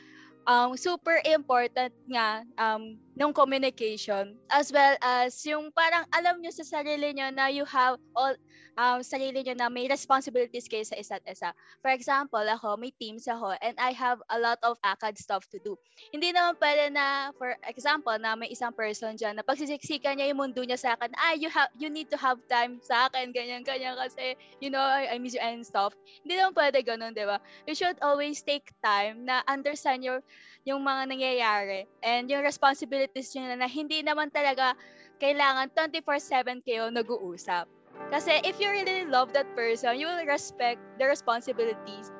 [0.47, 6.67] um super important nga um nung communication as well as yung parang alam nyo sa
[6.67, 8.35] sarili nyo na you have all
[8.75, 11.55] um sarili nyo na may responsibilities kayo sa isa't isa.
[11.79, 15.63] For example, ako may teams ako and I have a lot of ACAD stuff to
[15.63, 15.79] do.
[16.11, 20.43] Hindi naman pwede na for example na may isang person diyan na pagsisiksikan niya yung
[20.43, 23.63] mundo niya sa akin, ah you have you need to have time sa akin ganyan
[23.63, 25.95] ganyan kasi you know I, I miss you and stuff.
[26.27, 27.39] Hindi naman pwede ganun, 'di ba?
[27.71, 30.19] You should always take time na understand your
[30.65, 34.73] yung mga nangyayari and yung responsibilities nyo na, hindi naman talaga
[35.21, 37.69] kailangan 24/7 kayo nag-uusap.
[38.11, 42.11] Kasi if you really love that person, you will respect the responsibilities.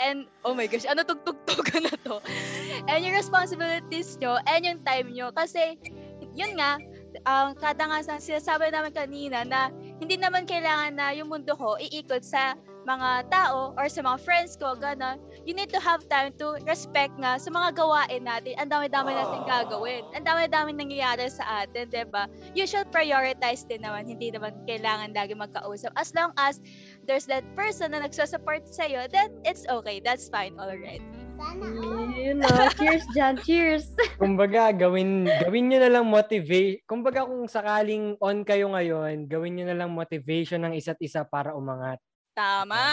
[0.00, 2.24] And, oh my gosh, ano tugtugtugan na to?
[2.88, 5.30] And yung responsibilities nyo and yung time nyo.
[5.36, 5.76] Kasi,
[6.32, 6.80] yun nga,
[7.28, 9.68] ang kada nga sa sinasabi namin kanina na
[10.00, 14.58] hindi naman kailangan na yung mundo ko iikot sa mga tao or sa mga friends
[14.58, 15.18] ko, gano'n.
[15.46, 18.58] You need to have time to respect nga sa mga gawain natin.
[18.58, 20.02] Ang dami-dami natin gagawin.
[20.14, 22.26] Ang dami-dami nangyayari sa atin, 'di ba?
[22.54, 24.06] You should prioritize din naman.
[24.10, 25.94] Hindi naman kailangan lagi magkausap.
[25.94, 26.58] As long as
[27.06, 30.02] there's that person na nagsusupport sa'yo, then it's okay.
[30.02, 31.02] That's fine alright.
[32.14, 32.70] Yun na.
[32.78, 33.34] Cheers, Jan.
[33.42, 33.90] Cheers.
[34.22, 36.86] Kumbaga, gawin, gawin nyo na lang motivate.
[36.86, 41.50] Kumbaga, kung sakaling on kayo ngayon, gawin nyo na lang motivation ng isa't isa para
[41.58, 41.98] umangat.
[42.32, 42.84] Tama!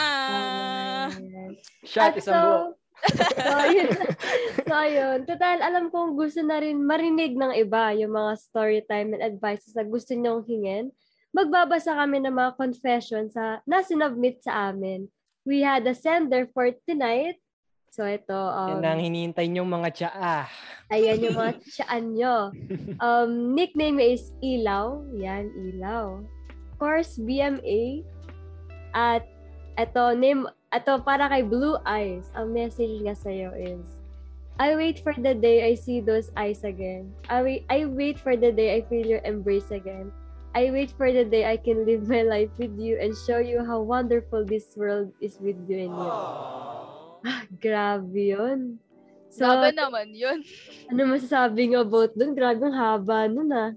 [1.88, 2.60] Shot, At isang buo.
[3.40, 3.92] so, yun.
[4.68, 5.18] so, yun.
[5.24, 9.72] Total, alam kong gusto na rin marinig ng iba yung mga story time and advices
[9.72, 10.92] na gusto nyong hingin.
[11.32, 15.08] Magbabasa kami ng mga confessions sa, na sinubmit sa amin.
[15.48, 17.40] We had a sender for tonight.
[17.90, 18.36] So, ito.
[18.36, 20.46] Um, Yan ang hinihintay nyong mga tsaa.
[20.92, 22.52] Ayan yung mga tsaan nyo.
[23.00, 25.08] Um, nickname is Ilaw.
[25.16, 26.22] Yan, Ilaw.
[26.78, 28.04] Course, BMA.
[28.94, 29.26] At
[29.80, 32.28] ito, name, ito para kay Blue Eyes.
[32.36, 34.00] Ang message niya sa'yo is,
[34.60, 37.16] I wait for the day I see those eyes again.
[37.32, 40.12] I wait, I wait for the day I feel your embrace again.
[40.52, 43.64] I wait for the day I can live my life with you and show you
[43.64, 46.12] how wonderful this world is with you and you.
[47.24, 48.82] Ah, grabe yun.
[49.30, 50.42] So, Grabe naman yun.
[50.90, 52.34] ano masasabi nga about dun?
[52.34, 53.72] Grabe ang haba nun ah.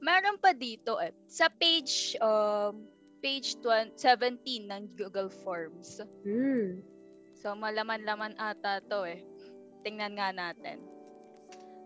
[0.00, 1.12] Meron pa dito eh.
[1.28, 2.88] Sa page, um,
[3.20, 6.02] page 20, 17 ng Google Forms.
[6.22, 6.82] Hmm.
[7.38, 9.22] So, malaman-laman ata to eh.
[9.86, 10.82] Tingnan nga natin.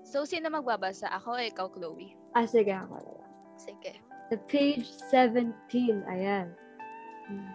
[0.09, 1.09] So, sino magbabasa?
[1.13, 2.17] Ako o ikaw, Chloe?
[2.33, 3.33] Ah, sige ako na lang.
[3.61, 3.93] Sige.
[4.33, 5.53] Sa page 17,
[6.09, 6.49] ayan.
[7.29, 7.53] Hmm.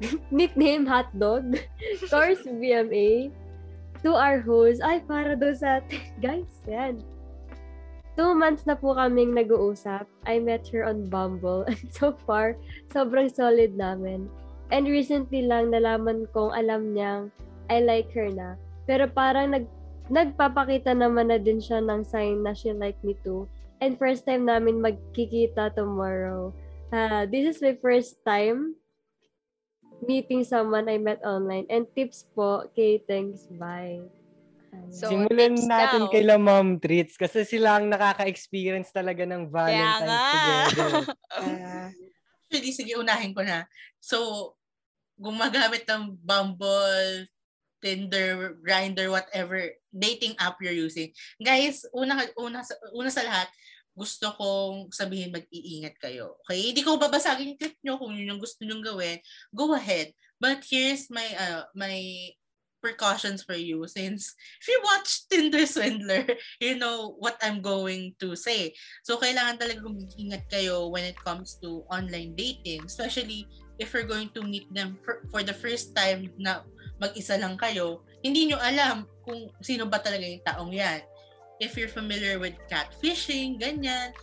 [0.34, 1.58] Nickname Hotdog.
[2.12, 3.32] Course BMA.
[4.06, 4.78] To our host.
[4.80, 6.00] Ay, para daw sa atin.
[6.24, 7.02] Guys, yan.
[8.18, 10.10] Two months na po kaming nag-uusap.
[10.26, 11.62] I met her on Bumble.
[11.70, 12.58] And so far,
[12.90, 14.26] sobrang solid namin.
[14.74, 17.30] And recently lang nalaman kong alam niyang
[17.70, 18.58] I like her na.
[18.90, 19.70] Pero parang nag
[20.10, 23.46] nagpapakita naman na din siya ng sign na she like me too.
[23.78, 26.50] And first time namin magkikita tomorrow.
[26.90, 28.74] Ah, this is my first time
[30.02, 31.70] meeting someone I met online.
[31.70, 34.17] And tips po, okay, thanks, bye.
[34.88, 36.10] So, Simulan natin daw.
[36.10, 40.32] kay La Mom Treats kasi sila ang nakaka-experience talaga ng Valentine's nga.
[40.32, 40.92] together.
[41.30, 41.88] Ah,
[42.48, 43.68] Actually, sige, unahin ko na.
[44.00, 44.52] So,
[45.20, 47.28] gumagamit ng Bumble,
[47.78, 51.12] Tinder, Grindr, whatever dating app you're using.
[51.38, 52.64] Guys, una, una,
[52.96, 53.52] una sa lahat,
[53.98, 56.38] gusto kong sabihin mag-iingat kayo.
[56.46, 56.70] Okay?
[56.70, 59.18] Hindi ko babasagin yung clip nyo kung yun yung gusto nyong gawin.
[59.50, 60.14] Go ahead.
[60.38, 61.98] But here's my uh, my
[62.80, 66.26] precautions for you since if you watch Tinder Swindler,
[66.60, 68.74] you know what I'm going to say.
[69.02, 73.46] So, kailangan talaga mag-ingat kayo when it comes to online dating, especially
[73.78, 76.66] if you're going to meet them for, for the first time na
[76.98, 81.02] mag-isa lang kayo, hindi nyo alam kung sino ba talaga yung taong yan.
[81.60, 84.14] if you're familiar with catfishing, ganyan,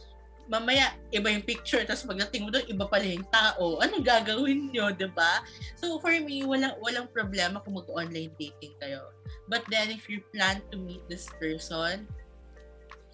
[0.45, 3.81] mamaya iba yung picture tapos pagdating mo doon iba pala yung tao.
[3.81, 5.41] Anong gagawin nyo di ba?
[5.77, 9.09] So for me walang walang problema kung mag-online dating kayo.
[9.49, 12.05] But then if you plan to meet this person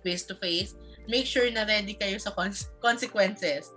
[0.01, 0.73] face to face
[1.05, 3.71] make sure na ready kayo sa cons- consequences.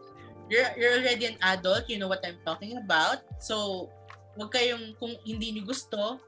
[0.50, 3.22] You're you're already an adult you know what I'm talking about.
[3.38, 3.88] So
[4.34, 6.18] wag kayong kung hindi niyo gusto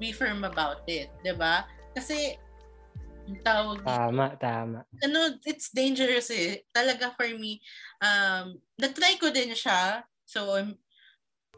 [0.00, 1.68] be firm about it 'di ba?
[1.92, 2.40] Kasi
[3.28, 4.78] yung tawag dito, Tama, tama.
[5.02, 6.66] ano, it's dangerous eh.
[6.74, 7.62] Talaga for me,
[8.02, 10.02] um, na-try ko din siya.
[10.26, 10.74] So, um,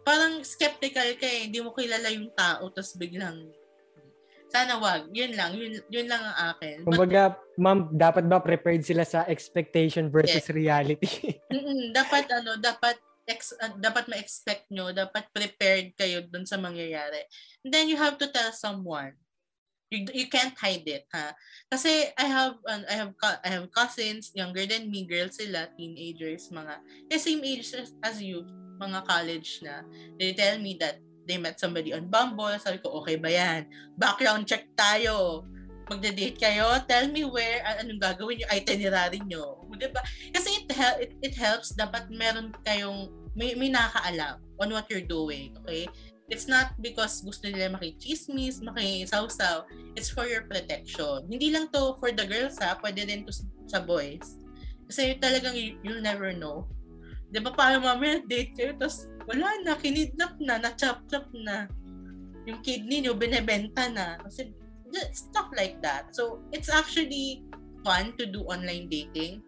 [0.05, 1.49] parang skeptical ka eh.
[1.49, 3.49] Hindi mo kilala yung tao, tapos biglang,
[4.53, 5.11] sana wag.
[5.11, 5.57] Yun lang.
[5.57, 6.77] Yun, yun lang ang akin.
[6.85, 7.23] But, Kumbaga,
[7.59, 11.35] ma'am, dapat ba prepared sila sa expectation versus reality?
[11.51, 17.25] mm, dapat, ano, dapat, ex, uh, dapat ma-expect nyo, dapat prepared kayo dun sa mangyayari.
[17.65, 19.17] And then you have to tell someone.
[19.95, 21.31] You, you can't hide it, ha?
[21.71, 26.51] Kasi I have uh, I have I have cousins younger than me, girls sila, teenagers,
[26.51, 28.43] mga eh, same age as, as you,
[28.83, 29.87] mga college na.
[30.19, 32.59] They tell me that they met somebody on Bumble.
[32.59, 33.71] Sabi ko, okay ba yan?
[33.97, 35.47] Background check tayo.
[35.85, 39.69] Magde-date kayo, tell me where, an- anong gagawin yung itinerary nyo.
[39.77, 40.01] Diba?
[40.33, 45.05] Kasi it, hel- it, it helps, dapat meron kayong, may, may nakakaalam on what you're
[45.05, 45.53] doing.
[45.61, 45.85] Okay?
[46.33, 49.69] It's not because gusto nila makichismis, makisawsaw.
[49.93, 51.29] It's for your protection.
[51.29, 53.33] Hindi lang to for the girls ha, pwede din to
[53.69, 54.41] sa boys.
[54.89, 56.65] Kasi talagang you, you'll never know.
[57.29, 61.69] Di ba parang mamaya date kayo, tapos wala na, kinidnap na, na-chop-chop na.
[62.45, 64.21] Yung kidney nyo, binebenta na.
[64.21, 64.53] Kasi
[65.13, 66.13] stuff like that.
[66.13, 67.45] So, it's actually
[67.83, 69.45] fun to do online dating.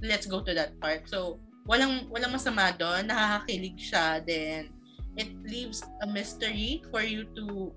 [0.00, 1.08] Let's go to that part.
[1.08, 4.72] So, walang walang masama doon, nakakakilig siya, then
[5.20, 7.68] it leaves a mystery for you to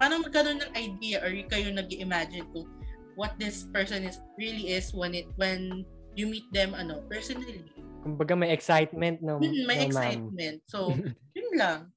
[0.00, 2.66] parang magkaroon ng idea or kayo nag imagine kung
[3.14, 5.84] what this person is really is when it when
[6.16, 7.64] you meet them ano personally.
[8.02, 9.38] Kumbaga, may excitement, no?
[9.38, 9.88] Mm, may no, ma'am?
[9.88, 10.56] excitement.
[10.66, 10.92] So
[11.36, 11.92] yun lang.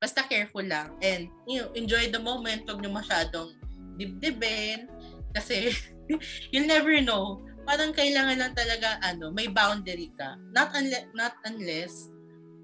[0.00, 0.96] Basta careful lang.
[1.00, 2.66] And you know, enjoy the moment.
[2.68, 3.54] Wag nyo masyadong
[3.96, 4.90] dibdibin.
[5.32, 5.72] Kasi
[6.52, 7.46] you'll never know.
[7.64, 10.36] Parang kailangan lang talaga ano may boundary ka.
[10.52, 12.12] Not unless not unless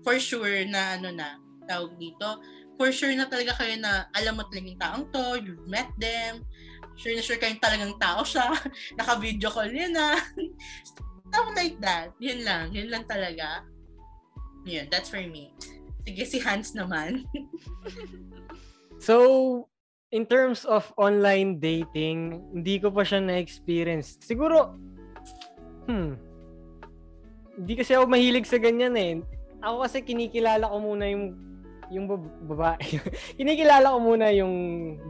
[0.05, 1.37] for sure na ano na
[1.69, 2.41] tawag dito.
[2.81, 6.45] For sure na talaga kayo na alam mo talaga yung taong to you've met them.
[6.97, 8.49] Sure na sure kayong talagang tao siya.
[8.99, 10.17] Naka-video call niya na
[11.29, 12.13] stuff like that.
[12.19, 13.65] Yun lang yun lang talaga.
[14.65, 15.53] Yun that's for me.
[16.09, 17.25] Sige si Hans naman.
[19.01, 19.65] So,
[20.13, 24.21] in terms of online dating, hindi ko pa siya na-experience.
[24.21, 24.77] Siguro,
[25.89, 26.21] hmm,
[27.57, 29.25] hindi kasi ako mahilig sa ganyan eh.
[29.61, 31.37] Ako kasi kinikilala ko muna yung
[31.91, 32.87] yung bab- babae.
[33.39, 34.55] kinikilala ko muna yung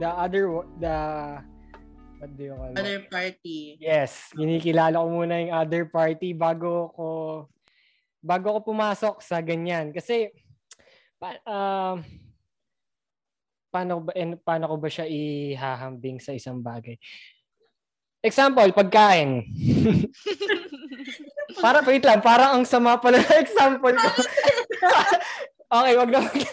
[0.01, 0.45] the other
[0.81, 0.97] the
[2.19, 2.77] what do you call it?
[2.81, 7.07] other party Yes, kinikilala ko muna yung other party bago ko
[8.21, 10.29] bago ko pumasok sa ganyan kasi
[11.21, 12.01] pa, um,
[13.71, 16.99] paano ba paano ko ba siya ihahambing sa isang bagay?
[18.21, 19.41] Example, pagkain.
[21.61, 24.09] para wait lang, para ang sama pala ng example ko.
[25.77, 26.21] okay, wag na.
[26.21, 26.51] na.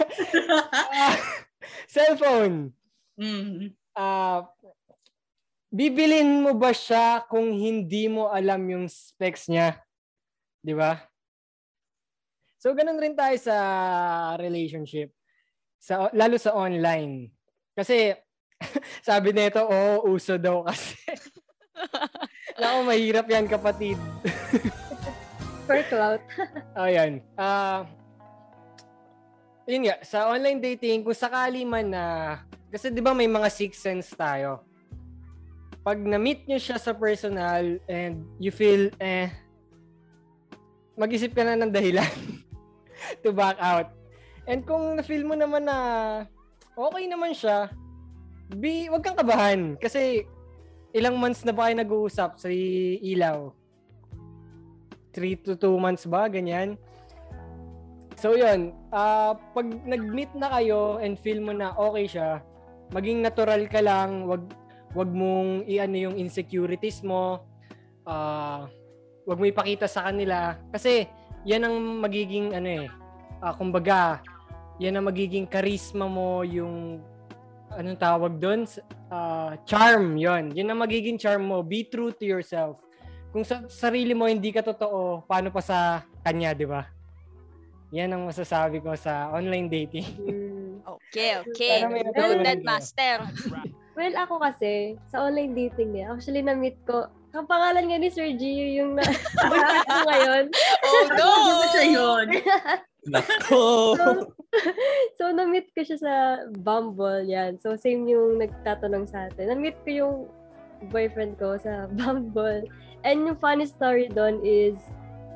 [0.94, 1.16] Ah,
[1.94, 2.76] cellphone.
[3.18, 3.74] mm.
[3.98, 4.46] Ah,
[5.74, 9.82] bibilin mo ba siya kung hindi mo alam yung specs niya?
[10.62, 11.02] 'Di ba?
[12.62, 13.56] So ganun rin tayo sa
[14.38, 15.10] relationship.
[15.82, 17.34] Sa lalo sa online.
[17.74, 18.14] Kasi
[19.08, 20.98] sabi nito, oh, uso daw kasi.
[22.58, 23.98] Nako, mahirap yan kapatid.
[25.68, 26.24] For clout.
[26.80, 27.20] Ayan.
[27.36, 27.84] Ah,
[29.68, 32.40] yun nga, sa online dating, kung sakali man na,
[32.72, 34.64] kasi di ba may mga six sense tayo.
[35.84, 39.28] Pag na-meet nyo siya sa personal and you feel, eh,
[40.96, 42.08] mag-isip ka na ng dahilan
[43.24, 43.92] to back out.
[44.48, 45.78] And kung na-feel mo naman na
[46.80, 47.68] okay naman siya,
[48.56, 49.76] be, wag kang kabahan.
[49.76, 50.24] Kasi
[50.96, 53.52] ilang months na ba kayo nag-uusap sa ilaw?
[55.18, 56.30] 3 to 2 months ba?
[56.30, 56.78] Ganyan.
[58.18, 62.42] So yun, ah pag nag-meet na kayo and feel mo na okay siya,
[62.94, 64.46] maging natural ka lang, wag
[64.94, 67.42] wag mong iano yung insecurities mo.
[68.06, 68.70] ah
[69.28, 71.04] wag mo ipakita sa kanila kasi
[71.44, 72.86] yan ang magiging ano eh,
[73.44, 74.24] ah, kumbaga,
[74.80, 77.04] yan ang magiging charisma mo, yung
[77.76, 78.64] anong tawag doon?
[79.12, 80.56] Ah, charm, yon.
[80.56, 81.62] Yan ang magiging charm mo.
[81.64, 82.80] Be true to yourself.
[83.32, 86.88] Kung sa sarili mo hindi ka totoo, paano pa sa kanya, di ba?
[87.96, 90.08] Yan ang masasabi ko sa online dating.
[90.20, 90.84] Mm.
[90.84, 91.88] Okay, okay.
[91.88, 93.24] Noted, master.
[93.98, 98.34] Well, ako kasi, sa online dating niya, actually na-meet ko, ang pangalan nga ni Sir
[98.34, 99.04] Gio yung na
[99.90, 100.46] ko ngayon.
[100.86, 101.32] Oh no!
[101.32, 102.26] Ano siya yun?
[103.14, 103.96] Nako!
[103.96, 104.06] So,
[105.16, 106.14] so, na-meet ko siya sa
[106.62, 107.56] Bumble, yan.
[107.62, 109.54] So, same yung nagtatanong sa atin.
[109.54, 110.16] Na-meet ko yung
[110.90, 112.68] boyfriend ko sa Bumble.
[113.06, 114.78] And yung funny story doon is,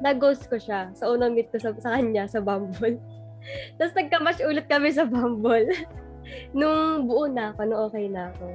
[0.02, 2.98] na-ghost ko siya sa unang meet ko sa, sa kanya sa Bumble.
[3.78, 5.70] Tapos nagkamash ulit kami sa Bumble.
[6.58, 8.48] nung buo na ako, nung okay na ako.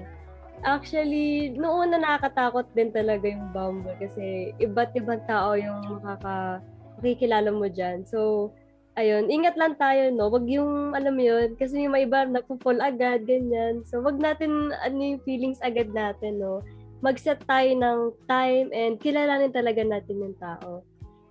[0.67, 6.59] Actually, noong una nakakatakot din talaga yung Bumble kasi iba't ibang tao yung makaka
[6.99, 8.03] makikilala mo dyan.
[8.09, 8.51] So,
[8.97, 10.33] ayun, ingat lang tayo, no?
[10.33, 13.85] Wag yung, alam mo yun, kasi yung may iba nagpo-fall agad, ganyan.
[13.85, 16.65] So, wag natin, ano yung feelings agad natin, no?
[17.05, 20.85] Mag-set tayo ng time and kilalanin talaga natin yung tao.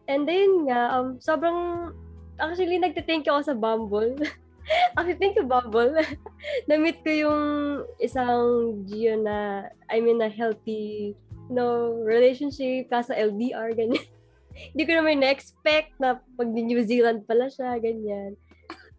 [0.06, 1.92] And then nga, um, sobrang,
[2.38, 4.14] actually, nagte-thank you ako sa Bumble.
[4.98, 5.94] Actually, thank you, Bumble.
[6.70, 7.44] Na-meet ko yung
[8.02, 11.14] isang Gio na, I mean, na healthy,
[11.50, 14.06] no, relationship, kasa LDR, ganyan.
[14.74, 18.38] Hindi ko naman na-expect na pag New Zealand pala siya, ganyan.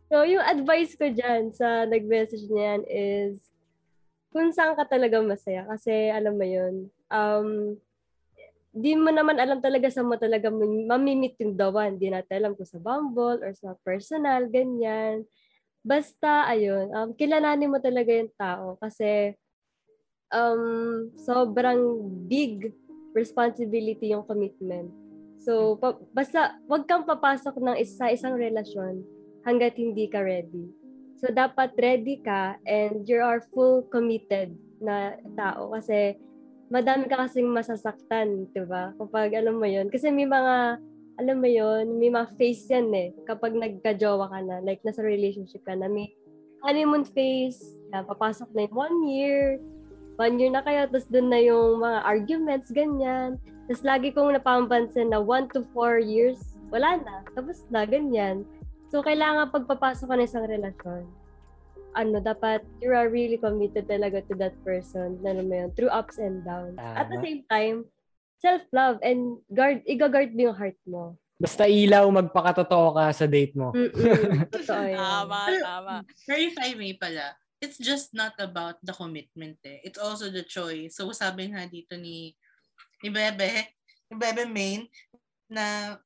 [0.07, 3.43] So, yung advice ko dyan sa nag-message niyan is,
[4.37, 5.65] kung saan ka talaga masaya.
[5.65, 7.73] Kasi, alam mo yun, um,
[8.77, 11.97] di mo naman alam talaga sa mo talaga mamimit yung dawan.
[11.97, 15.25] Di natin alam kung sa Bumble or sa personal, ganyan.
[15.81, 19.33] Basta, ayun, um, kilalanin mo talaga yung tao kasi
[20.29, 21.81] um, sobrang
[22.29, 22.77] big
[23.17, 24.93] responsibility yung commitment.
[25.41, 29.01] So, pa- basta wag kang papasok ng isa isang relasyon
[29.47, 30.69] hanggat hindi ka ready.
[31.17, 36.21] So, dapat ready ka and you are full committed na tao kasi
[36.69, 38.93] madami ka kasing masasaktan, 'di ba?
[39.01, 40.77] Kapag alam mo 'yon kasi may mga
[41.17, 43.09] alam mo yon may mga phase yan eh.
[43.25, 46.13] Kapag nagka-jowa ka na, like nasa relationship ka na, may
[46.61, 49.41] honeymoon phase, na papasok na yung one year,
[50.21, 53.41] one year na kayo, tapos dun na yung mga arguments, ganyan.
[53.65, 56.37] Tapos lagi kong napampansin na one to four years,
[56.69, 57.25] wala na.
[57.33, 58.45] Tapos na, ganyan.
[58.97, 61.05] So, kailangan pagpapasok ka na isang relasyon,
[61.93, 65.93] ano, dapat you are really committed talaga to that person, na ano mo yun, through
[65.93, 66.81] ups and downs.
[66.81, 67.25] At the Tama.
[67.29, 67.77] same time,
[68.41, 71.21] self-love and guard, i-guard mo yung heart mo.
[71.37, 73.77] Basta ilaw, magpakatotoo ka sa date mo.
[74.57, 74.97] Totoo yun.
[74.97, 75.95] Tama, tama.
[76.25, 79.85] Pero if I may pala, it's just not about the commitment eh.
[79.85, 80.97] It's also the choice.
[80.97, 82.33] So sabi nga dito ni,
[83.05, 83.77] ni Bebe,
[84.09, 84.89] ni Bebe Main,
[85.53, 86.01] na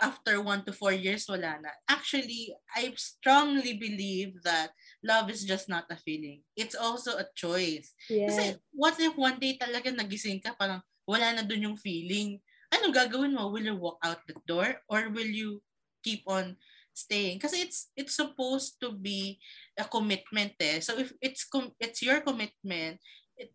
[0.00, 1.70] after one to four years, wala na.
[1.86, 4.72] Actually, I strongly believe that
[5.04, 6.42] love is just not a feeling.
[6.56, 7.92] It's also a choice.
[8.08, 8.60] Kasi Yeah.
[8.72, 12.40] what if one day talaga nagising ka, parang wala na dun yung feeling.
[12.72, 13.52] Anong gagawin mo?
[13.52, 14.80] Will you walk out the door?
[14.88, 15.60] Or will you
[16.00, 16.56] keep on
[16.94, 17.42] staying?
[17.42, 19.36] Kasi it's it's supposed to be
[19.76, 20.78] a commitment eh.
[20.80, 23.02] So if it's com- it's your commitment,
[23.34, 23.50] it,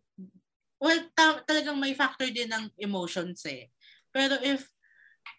[0.76, 3.72] well, ta- talagang may factor din ng emotions eh.
[4.12, 4.68] Pero if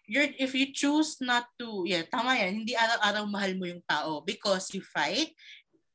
[0.08, 4.24] you're if you choose not to, yeah, tama yan, hindi araw-araw mahal mo yung tao
[4.24, 5.36] because you fight,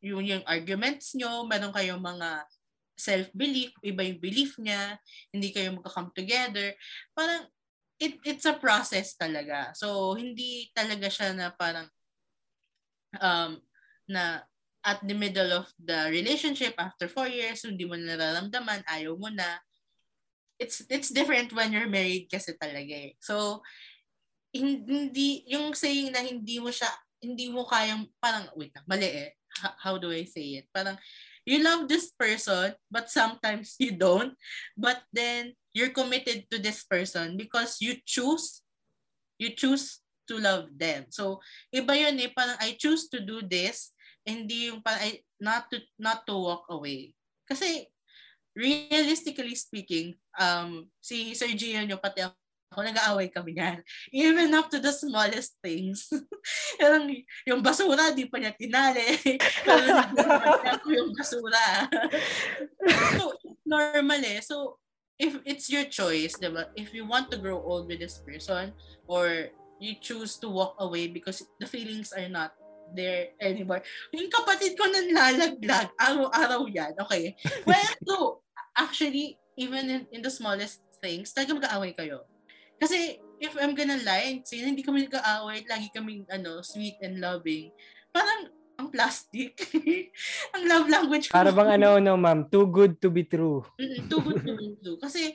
[0.05, 2.45] yung, yung arguments nyo, meron kayong mga
[2.93, 5.01] self-belief, iba yung belief niya,
[5.33, 6.77] hindi kayo magka-come together.
[7.17, 7.49] Parang,
[7.97, 9.73] it, it's a process talaga.
[9.73, 11.89] So, hindi talaga siya na parang,
[13.17, 13.57] um,
[14.05, 14.45] na
[14.83, 19.31] at the middle of the relationship, after four years, hindi mo na nararamdaman, ayaw mo
[19.31, 19.57] na.
[20.59, 23.15] It's, it's different when you're married kasi talaga eh.
[23.23, 23.63] So,
[24.53, 26.87] hindi, yung saying na hindi mo siya,
[27.17, 29.31] hindi mo kayang, parang, wait lang, mali eh.
[29.81, 30.69] How do I say it?
[30.69, 30.95] Parang,
[31.43, 34.37] you love this person, but sometimes you don't.
[34.77, 38.61] But then, you're committed to this person because you choose,
[39.41, 39.99] you choose
[40.29, 41.09] to love them.
[41.09, 41.41] So,
[41.73, 43.91] iba yun eh, parang I choose to do this,
[44.21, 47.17] hindi yung parang I, not to, not to walk away.
[47.49, 47.89] Kasi,
[48.53, 52.37] realistically speaking, um, si Sir Gio nyo, pati ako,
[52.81, 53.83] nag-aaway kami niyan.
[54.09, 56.09] Even up to the smallest things.
[56.81, 57.05] yung,
[57.45, 59.21] yung basura, di pa niya tinali.
[60.93, 61.91] Yung basura.
[63.19, 64.41] so, normal eh.
[64.41, 64.81] So,
[65.19, 66.73] if it's your choice, diba?
[66.73, 68.73] If you want to grow old with this person,
[69.05, 72.55] or you choose to walk away because the feelings are not
[72.93, 73.81] there anymore.
[74.13, 76.93] Yung kapatid ko nanlalaglag, araw-araw yan.
[77.07, 77.35] Okay.
[77.65, 78.17] Well, no.
[78.73, 82.25] Actually, even in, in the smallest things, talaga mag-aaway kayo.
[82.83, 87.71] Kasi, if I'm gonna lie, sige, hindi kami nag-aaway, lagi kaming, ano, sweet and loving.
[88.11, 89.55] Parang, ang plastic.
[90.53, 91.39] ang love language ko.
[91.39, 93.63] Para bang ano, no, ma'am, too good to be true.
[93.79, 94.99] Mm, too good to be true.
[94.99, 95.31] Kasi,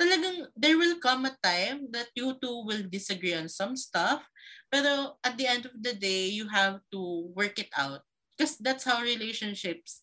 [0.00, 4.24] talagang, there will come a time that you two will disagree on some stuff.
[4.72, 8.00] Pero, at the end of the day, you have to work it out.
[8.32, 10.00] Because that's how relationships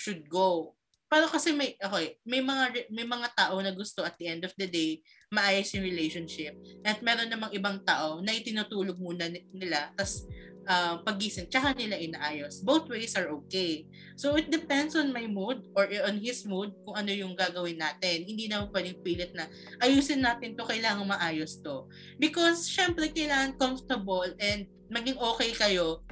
[0.00, 0.80] should go.
[1.14, 4.50] Pero kasi may okay, may mga may mga tao na gusto at the end of
[4.58, 4.98] the day
[5.34, 6.54] maayos yung relationship.
[6.86, 10.22] At meron namang ibang tao na itinutulog muna ni- nila tas
[10.68, 12.64] uh, pagising tsaka nila inaayos.
[12.64, 13.84] Both ways are okay.
[14.16, 18.24] So it depends on my mood or on his mood kung ano yung gagawin natin.
[18.24, 19.48] Hindi naman pwedeng pilit na
[19.82, 21.88] ayusin natin to, kailangan maayos to.
[22.16, 26.04] Because syempre kailangan comfortable and maging okay kayo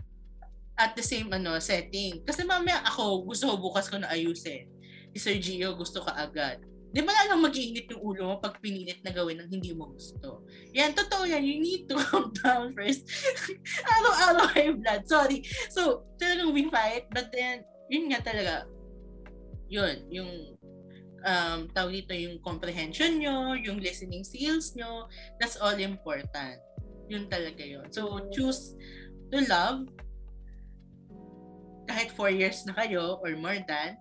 [0.76, 2.24] at the same ano setting.
[2.24, 4.68] Kasi mamaya ako gusto ko bukas ko na ayusin.
[5.12, 6.71] Si Sir Gio gusto ka agad.
[6.92, 10.44] Di ba lang mag-iinit yung ulo mo pag pinilit na gawin ng hindi mo gusto?
[10.76, 11.40] Yan, totoo yan.
[11.40, 13.08] You need to calm down first.
[13.96, 15.08] Araw-araw high blood.
[15.08, 15.40] Sorry.
[15.72, 17.08] So, talagang we fight.
[17.08, 18.68] But then, yun nga talaga.
[19.72, 20.30] Yun, yung
[21.24, 25.08] um, tawag dito yung comprehension nyo, yung listening skills nyo,
[25.40, 26.60] that's all important.
[27.08, 27.88] Yun talaga yun.
[27.88, 28.76] So, choose
[29.32, 29.88] to love
[31.88, 33.96] kahit 4 years na kayo or more than,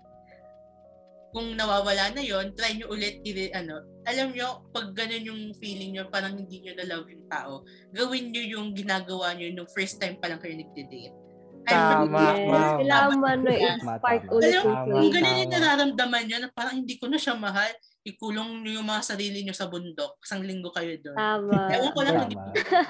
[1.32, 5.95] kung nawawala na yon try nyo ulit i ano alam nyo pag ganun yung feeling
[5.95, 7.63] nyo parang hindi nyo na love yung tao
[7.95, 11.15] gawin nyo yung ginagawa nyo nung first time pa lang kayo nagde-date
[11.61, 12.73] Tama, yes, ma'am.
[12.82, 14.82] kailangan mo ano, Tama, i-spark ulit Tama.
[14.89, 17.71] kung ganun yung nararamdaman nyo na parang hindi ko na siya mahal
[18.01, 21.69] ikulong nyo yung mga sarili nyo sa bundok isang linggo kayo doon Tama.
[21.69, 22.29] ewan ko lang.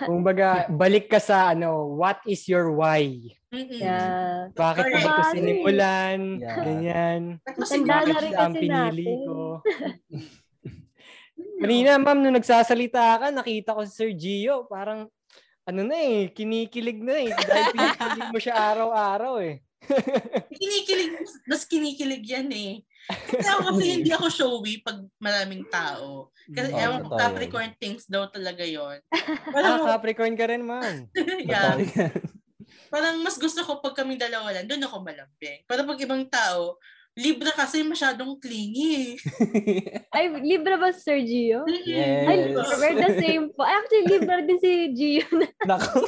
[0.07, 3.19] Kung baga, balik ka sa ano, what is your why?
[3.51, 3.83] Mm-mm.
[3.83, 4.47] Yeah.
[4.55, 6.19] Bakit mo ito sinimulan?
[6.39, 6.57] Yeah.
[6.63, 7.21] Ganyan.
[7.43, 9.27] Kasi Tanda Bakit na rin kasi pinili natin.
[9.27, 9.39] ko?
[11.61, 15.11] Kanina, ma'am, nung nagsasalita ka, nakita ko si Sir Gio, parang,
[15.67, 17.29] ano na eh, kinikilig na eh.
[17.35, 19.59] Dahil pinikilig mo siya araw-araw eh.
[20.61, 26.69] kinikilig mas kinikilig yan eh kasi ako kasi hindi ako showy pag maraming tao kasi
[26.73, 27.15] Oo, ewan ko.
[27.17, 31.07] Capricorn things daw talaga yon Ah, parang, Capricorn ka rin, ma'am.
[31.49, 31.75] yeah,
[32.91, 36.75] parang mas gusto ko pag kaming dalawa lang doon ako malambing pero pag ibang tao
[37.11, 39.11] Libra kasi masyadong clingy eh.
[40.15, 41.67] Ay, Libra ba si Sir Gio?
[41.67, 42.23] Yes.
[42.23, 43.67] Ay, we're the same po.
[43.67, 45.27] Actually, Libra din si Gio.
[45.67, 46.07] Nako.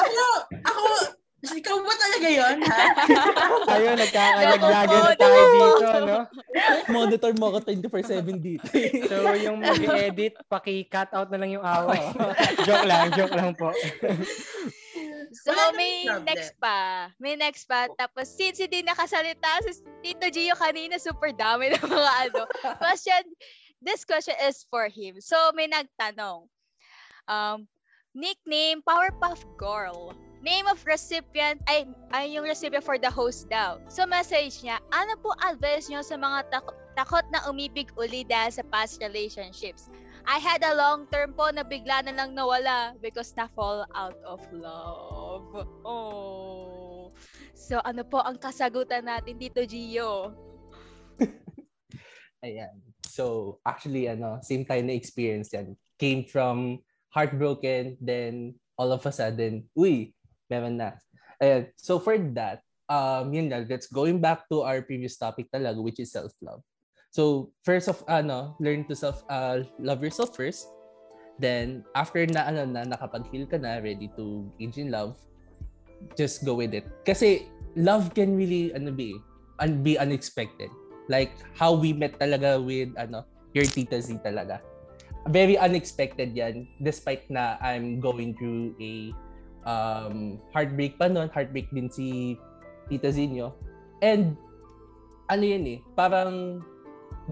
[0.00, 0.24] Ako,
[0.64, 0.82] ako,
[1.52, 2.82] ikaw ba talaga yon ha?
[3.68, 6.18] Tayo, nagkakalaglagan na tayo dito, no?
[6.94, 8.64] Monitor mo ako 24-7 dito.
[9.10, 12.00] So, yung mag-edit, paki-cut out na lang yung away.
[12.64, 13.68] joke lang, joke lang po.
[15.44, 17.10] So, Wala may next pa.
[17.20, 17.90] May next pa.
[17.98, 22.42] Tapos, since hindi nakasalita si Tito Gio kanina, super dami ng mga ano.
[22.80, 23.22] Question,
[23.82, 25.20] this question is for him.
[25.20, 26.48] So, may nagtanong.
[27.28, 27.66] Um,
[28.14, 30.14] nickname, Powerpuff Girl.
[30.44, 33.80] Name of recipient, ay, ay yung recipient for the host daw.
[33.88, 38.52] So, message niya, ano po advice niyo sa mga tak- takot na umibig uli dahil
[38.52, 39.88] sa past relationships?
[40.28, 44.20] I had a long term po na bigla na lang nawala because na fall out
[44.24, 45.48] of love.
[45.84, 47.12] Oh.
[47.56, 50.32] So ano po ang kasagutan natin dito, Gio?
[52.44, 52.84] Ayan.
[53.08, 55.72] So, actually, ano, same time na experience yan.
[55.96, 60.12] Came from heartbroken, then all of a sudden, uy,
[60.54, 60.94] meron na.
[61.42, 61.66] Ayan.
[61.74, 65.98] So, for that, um, yun lang, let's going back to our previous topic talaga, which
[65.98, 66.62] is self-love.
[67.10, 70.70] So, first of, ano, learn to self, uh, love yourself first.
[71.42, 75.18] Then, after na, ano, na, nakapag-heal ka na, ready to engage in love,
[76.14, 76.86] just go with it.
[77.02, 79.18] Kasi, love can really, ano, be,
[79.58, 80.70] un- be unexpected
[81.08, 84.60] like how we met talaga with ano your tita Z talaga
[85.28, 89.12] very unexpected yan despite na I'm going through a
[89.64, 92.36] um heartbreak pa noon heartbreak din si
[92.88, 93.56] tita Z nyo
[94.04, 94.36] and
[95.32, 96.60] ano yun eh parang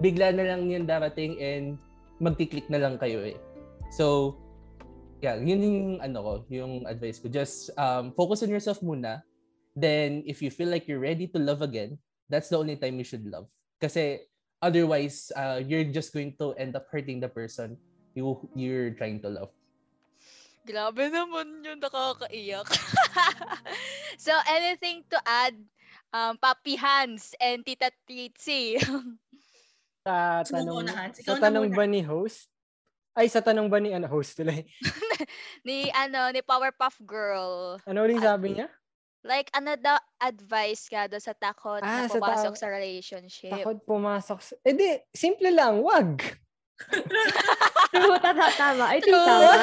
[0.01, 1.77] bigla na lang yun darating and
[2.17, 3.37] magti-click na lang kayo eh.
[3.93, 4.37] So
[5.21, 7.29] yeah yun yung ano ko yung advice ko.
[7.29, 9.21] Just um focus on yourself muna.
[9.77, 11.97] Then if you feel like you're ready to love again
[12.29, 13.45] that's the only time you should love.
[13.77, 14.25] Kasi
[14.63, 17.77] otherwise uh, you're just going to end up hurting the person
[18.15, 19.51] you you're trying to love
[20.63, 22.67] Grabe naman yun, nakakaiyak.
[24.23, 25.59] so, anything to add,
[26.15, 28.79] um, Papi Hans and Tita Tritzy?
[30.07, 31.15] Sa tanong, muna, Hans?
[31.19, 32.51] sa Ikaw na tanong ba ni host?
[33.15, 34.67] Ay, sa tanong ba ni ano, host tuloy?
[35.67, 37.79] ni, ano, ni Powerpuff Girl.
[37.87, 38.67] Ano ulit sabi niya?
[39.23, 43.55] Like, ano daw advice ka doon sa takot Ah, na sa pumasok ta- sa relationship?
[43.55, 44.53] Takot pumasok sa...
[44.67, 46.19] Eh di, simple lang, wag.
[47.93, 48.85] True, tama, tama.
[48.89, 49.27] I think True.
[49.27, 49.53] tama.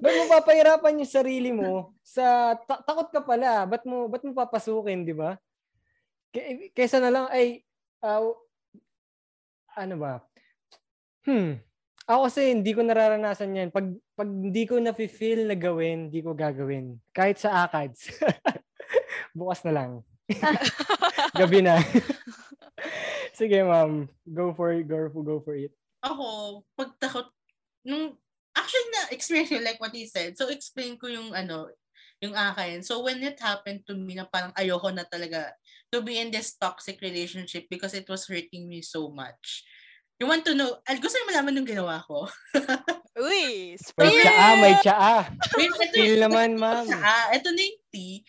[0.00, 3.66] Ba't mo papahirapan yung sarili mo sa ta- takot ka pala?
[3.66, 5.36] Ba't mo ba't mo papasukin, di ba?
[6.30, 7.66] K- kaysa na lang ay
[8.00, 8.22] ah,
[9.76, 10.14] ano ba?
[11.26, 11.60] Hmm.
[12.10, 13.70] Ako kasi hindi ko nararanasan 'yan.
[13.70, 16.98] Pag pag hindi ko na feel na gawin, hindi ko gagawin.
[17.14, 18.18] Kahit sa ACADS.
[19.38, 19.90] Bukas na lang.
[21.38, 21.78] Gabi na.
[23.38, 24.10] Sige, ma'am.
[24.26, 24.90] Go for it.
[24.90, 25.70] Go, go for it.
[26.00, 27.28] Ako, pagtakot,
[27.84, 28.16] nung,
[28.56, 30.34] actually na experience ko like what he said.
[30.34, 31.70] So, explain ko yung ano,
[32.20, 32.84] yung akin.
[32.84, 35.56] So, when it happened to me na parang ayoko na talaga
[35.90, 39.64] to be in this toxic relationship because it was hurting me so much.
[40.20, 42.28] You want to know, al gusto mo malaman yung ginawa ko?
[43.24, 44.20] Uy, May spill!
[44.20, 45.16] tsaa, may tsaa.
[45.56, 46.84] Wait, ito Feel naman, ma'am.
[47.00, 48.20] Ah, ito na yung tea.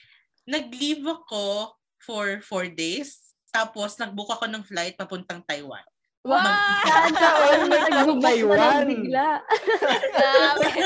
[0.48, 3.36] Nag-leave ako for four days.
[3.52, 5.84] Tapos, nag-book ako ng flight papuntang Taiwan.
[6.22, 6.38] Wow!
[6.86, 8.58] Saan taon may Nag-book Taiwan?
[8.58, 9.28] na lang bigla.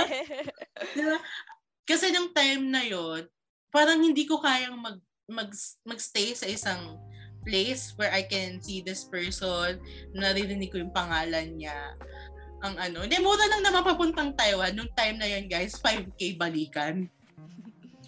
[0.95, 1.17] Diba?
[1.83, 3.27] Kasi nung time na yon
[3.67, 5.51] parang hindi ko kayang mag, mag,
[5.83, 6.95] magstay sa isang
[7.43, 9.77] place where I can see this person,
[10.15, 11.93] naririnig ko yung pangalan niya.
[12.63, 14.73] Ang ano, hindi, mura lang naman papuntang Taiwan.
[14.73, 17.11] Nung time na yon guys, 5K balikan.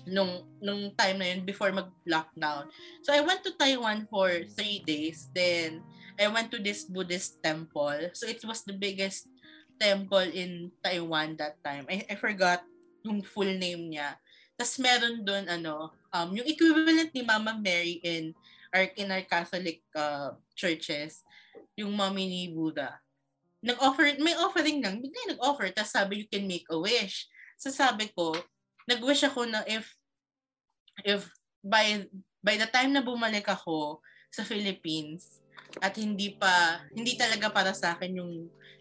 [0.08, 2.72] Nung, nung time na yun, before mag-lockdown.
[3.04, 5.28] So, I went to Taiwan for three days.
[5.36, 5.84] Then,
[6.18, 8.12] I went to this Buddhist temple.
[8.18, 9.30] So, it was the biggest
[9.78, 11.86] temple in Taiwan that time.
[11.86, 12.66] I, I forgot
[13.06, 14.18] yung full name niya.
[14.58, 18.34] Tapos meron doon ano, um, yung equivalent ni Mama Mary in
[18.74, 21.22] our, in our Catholic uh, churches,
[21.78, 22.98] yung mommy ni Buddha.
[23.62, 27.30] Nag-offer, may offering lang, bigla nag-offer, tapos sabi, you can make a wish.
[27.62, 28.34] So sabi ko,
[28.90, 29.94] nag-wish ako na if,
[31.06, 31.30] if
[31.62, 32.10] by,
[32.42, 34.02] by the time na bumalik ako
[34.34, 35.46] sa Philippines,
[35.82, 38.34] at hindi pa, hindi talaga para sa akin yung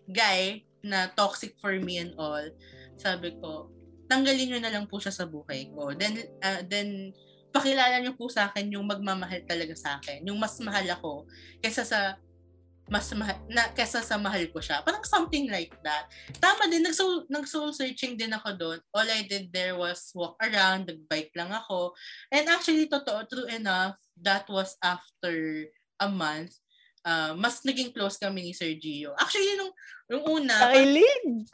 [0.09, 2.43] guy na toxic for me and all,
[2.97, 3.69] sabi ko,
[4.07, 5.93] tanggalin nyo na lang po siya sa buhay ko.
[5.93, 7.11] Then, uh, then
[7.51, 10.23] pakilala niyo po sa akin yung magmamahal talaga sa akin.
[10.29, 11.27] Yung mas mahal ako
[11.59, 12.01] kaysa sa
[12.87, 14.79] mas mahal, na, kaysa sa mahal ko siya.
[14.87, 16.07] Parang something like that.
[16.39, 18.79] Tama din, nag-soul, nag-soul searching din ako doon.
[18.95, 21.99] All I did there was walk around, nag-bike lang ako.
[22.31, 25.67] And actually, totoo, true enough, that was after
[25.99, 26.55] a month
[27.07, 29.15] uh, mas naging close kami ni Sir Gio.
[29.15, 29.73] Actually, nung,
[30.11, 31.47] nung una, Nakilig!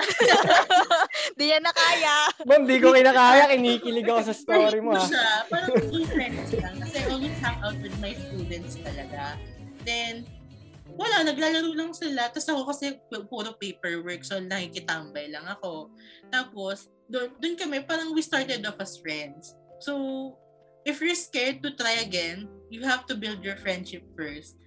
[1.39, 2.17] Di yan na kaya.
[2.49, 3.53] Ma'am, di ko kinakaya.
[3.53, 4.97] Kinikilig ako sa story mo.
[4.97, 5.07] ko ah.
[5.07, 6.75] siya, parang naging friends lang.
[6.81, 9.37] Kasi I always hang out with my students talaga.
[9.85, 10.25] Then,
[10.97, 12.33] wala, naglalaro lang sila.
[12.33, 15.93] Tapos ako kasi pu- puro paperwork, so nakikitambay lang ako.
[16.33, 19.53] Tapos, doon, doon kami, parang we started off as friends.
[19.85, 20.35] So,
[20.87, 24.62] if you're scared to try again, you have to build your friendship first.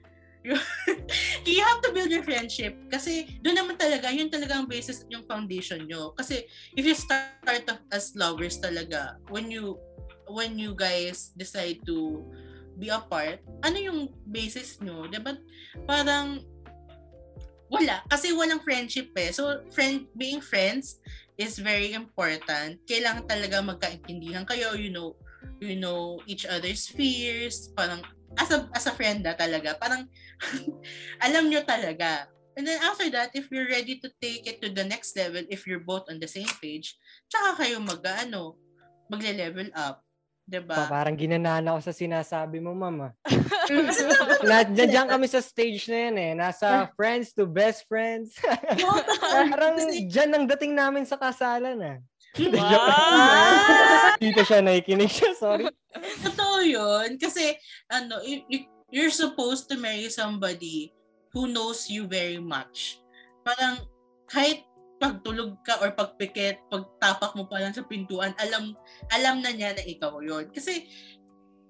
[1.50, 5.26] you have to build your friendship kasi doon naman talaga, yun talaga ang basis yung
[5.26, 6.14] foundation nyo.
[6.14, 6.46] Kasi
[6.78, 9.82] if you start off as lovers talaga, when you
[10.30, 12.22] when you guys decide to
[12.78, 15.08] be apart, ano yung basis nyo?
[15.08, 15.38] Diba?
[15.88, 16.43] Parang
[17.72, 18.04] wala.
[18.10, 19.32] Kasi walang friendship eh.
[19.34, 21.00] So, friend, being friends
[21.39, 22.80] is very important.
[22.86, 25.16] Kailangan talaga magkaintindihan kayo, you know,
[25.60, 28.04] you know each other's fears, parang
[28.36, 30.08] as a, as a friend na talaga, parang
[31.26, 32.30] alam nyo talaga.
[32.56, 35.68] And then after that, if you're ready to take it to the next level, if
[35.68, 36.96] you're both on the same page,
[37.28, 38.56] tsaka kayo mag, ano,
[39.12, 40.00] magle-level up.
[40.46, 40.78] Pa, Diba?
[40.86, 43.18] parang ginanana ako sa sinasabi mo, mama.
[44.46, 46.32] Na, nandiyan kami sa stage na yan eh.
[46.38, 48.38] Nasa friends to best friends.
[49.34, 49.74] parang
[50.06, 51.98] dyan ang dating namin sa kasalan ah.
[52.38, 54.14] Wow!
[54.22, 55.66] Dito siya nakikinig siya, sorry.
[56.22, 57.18] Totoo yun.
[57.18, 57.58] Kasi,
[57.90, 60.96] ano, you, you- you're supposed to marry somebody
[61.36, 63.04] who knows you very much.
[63.43, 63.84] Parang,
[64.32, 64.64] kahit
[65.04, 68.72] pagtulog ka or pagpikit, pagtapak mo pa lang sa pintuan, alam
[69.12, 70.48] alam na niya na ikaw yun.
[70.56, 70.88] Kasi,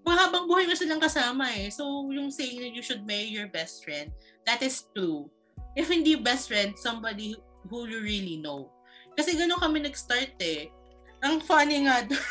[0.05, 1.73] mahabang buhay mo silang kasama eh.
[1.73, 4.13] So, yung saying na you should marry your best friend,
[4.45, 5.25] that is true.
[5.73, 7.33] If hindi best friend, somebody
[7.65, 8.69] who you really know.
[9.17, 10.69] Kasi gano'n kami nag-start eh.
[11.25, 12.21] Ang funny nga doon,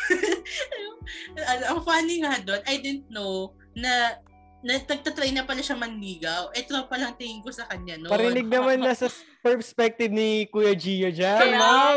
[1.43, 4.23] ano, ang funny nga doon, I didn't know na
[4.65, 6.49] nagtatry na pala siya manligaw.
[6.57, 8.09] Ito pa lang tingin ko sa kanya noon.
[8.09, 9.13] Parinig naman na sa
[9.45, 11.37] perspective ni Kuya Gio dyan.
[11.37, 11.97] Kaya ma'am.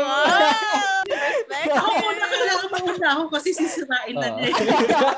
[1.72, 4.52] Ako muna kailangan mauna ako kasi sisirain na niya.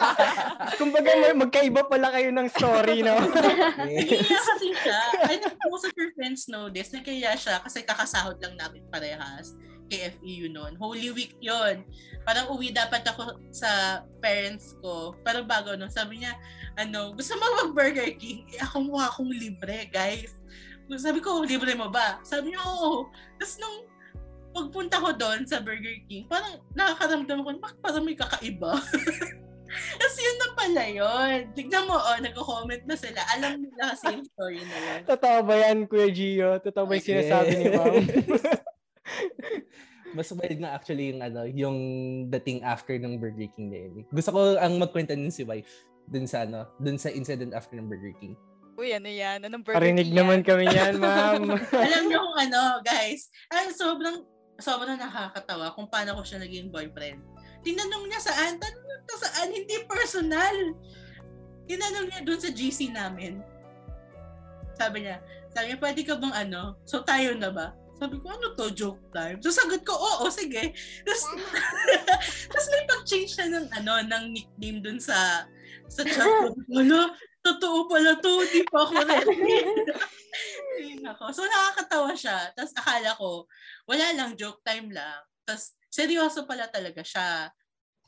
[0.80, 3.18] Kumbaga may- magkaiba pala kayo ng story, no?
[3.98, 5.01] Nakiya kasi siya.
[5.26, 6.94] I think most of your friends know this.
[6.94, 9.59] Nakiya siya kasi kakasahod lang namin parehas.
[9.91, 10.78] KFEU noon.
[10.78, 11.82] Holy Week yon.
[12.22, 15.18] Parang uwi dapat ako sa parents ko.
[15.26, 16.38] Pero bago nun, sabi niya,
[16.78, 18.47] ano, gusto mo mag-Burger King?
[18.55, 20.30] Eh, ako mukha akong libre, guys.
[20.95, 22.22] Sabi ko, libre mo ba?
[22.22, 23.11] Sabi niya, oo.
[23.36, 23.76] Tapos nung
[24.51, 28.78] pagpunta ko doon sa Burger King, parang nakakaramdam ko, bakit parang may kakaiba?
[29.70, 31.38] Tapos yun na pala yun.
[31.55, 33.22] Tignan mo, oh, nagko-comment na sila.
[33.38, 35.01] Alam nila kasi yung story na yun.
[35.07, 36.51] Totoo ba yan, Kuya Gio?
[36.59, 37.95] Totoo ba yung sinasabi ni ma'am?
[40.16, 41.78] Mas wild nga actually yung ano, yung
[42.30, 43.92] dating after ng Burger King na yun.
[44.11, 45.70] Gusto ko ang magkwenta nun si wife
[46.11, 48.34] dun sa ano, dun sa incident after ng Burger King.
[48.74, 49.46] Uy, ano yan?
[49.46, 50.46] Anong Burger Parinig King naman yan?
[50.46, 51.42] kami yan, ma'am.
[51.86, 53.30] Alam niyo kung ano, guys.
[53.52, 54.26] Ay, sobrang,
[54.58, 57.22] sobrang nakakatawa kung paano ko siya naging boyfriend.
[57.61, 58.56] Tinanong niya saan?
[58.56, 59.48] Tanong niya saan?
[59.52, 60.56] Hindi personal.
[61.68, 63.44] Tinanong niya dun sa GC namin.
[64.80, 65.20] Sabi niya,
[65.52, 66.80] sabi niya, pwede ka bang ano?
[66.88, 67.76] So tayo na ba?
[68.01, 68.72] Sabi ko, ano to?
[68.72, 69.44] Joke time?
[69.44, 70.72] So sagot ko, oo, sige.
[71.05, 71.24] Tapos,
[72.48, 75.44] tapos may pag-change siya ng, ano, ng nickname dun sa
[75.90, 76.57] sa chat ko.
[76.72, 77.12] Wala,
[77.44, 78.32] totoo pala to.
[78.48, 79.61] Di pa ako ready.
[81.12, 81.34] Ako.
[81.34, 82.55] So nakakatawa siya.
[82.57, 83.44] Tapos akala ko,
[83.84, 85.20] wala lang, joke time lang.
[85.44, 87.53] Tapos seryoso pala talaga siya.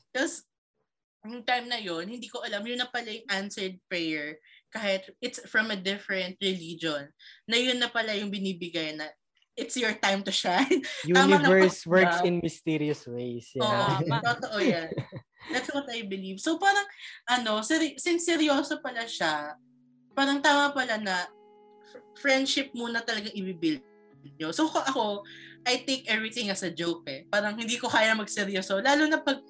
[0.09, 0.47] Tapos
[1.23, 4.39] yung time na yon hindi ko alam, yun na pala yung answered prayer
[4.73, 7.05] kahit it's from a different religion,
[7.45, 9.05] na yun na pala yung binibigay na
[9.53, 10.81] it's your time to shine.
[11.13, 13.49] Tama Universe po, works in mysterious ways.
[13.57, 14.01] Oo, Yeah.
[14.01, 14.17] Tama.
[14.25, 14.89] totoo yan.
[15.53, 16.39] That's what I believe.
[16.39, 16.87] So parang,
[17.27, 19.59] ano, seri- since seryoso pala siya,
[20.15, 21.27] parang tama pala na
[21.91, 23.83] fr- friendship muna talagang i-build
[24.39, 24.55] nyo.
[24.55, 25.03] So ko- ako,
[25.67, 27.27] I take everything as a joke eh.
[27.27, 28.79] Parang hindi ko kaya magseryoso.
[28.79, 29.43] Lalo na pag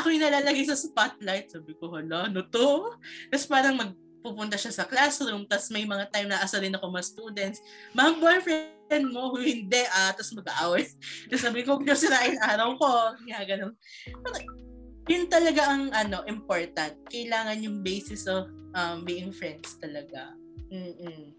[0.00, 2.92] ako yung nalalagay sa spotlight, sabi ko, hala, ano to?
[3.28, 7.04] Tapos parang magpupunta siya sa classroom, tapos may mga time na asa rin ako mga
[7.04, 7.58] students,
[7.92, 8.73] ma'am, boyfriend
[9.10, 10.84] mo, hindi ah, tapos mag-aaway.
[11.28, 12.90] Tapos sabi ko, huwag niyo sirain araw ko.
[13.26, 13.72] Kaya ganun.
[15.08, 16.96] Yun talaga ang ano important.
[17.08, 20.32] Kailangan yung basis of um, being friends talaga.
[20.72, 21.32] Mm-mm.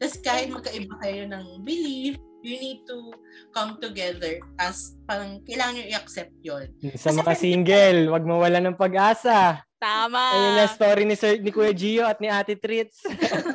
[0.00, 3.12] Tapos kahit magkaiba kayo ng belief, you need to
[3.52, 6.66] come together as parang kailangan nyo i-accept yon.
[6.96, 9.64] Sa mga single, wag mawala ng pag-asa.
[9.80, 10.20] Tama.
[10.36, 13.00] Ayun na story ni Sir ni Kuya Gio at ni Ate Trits.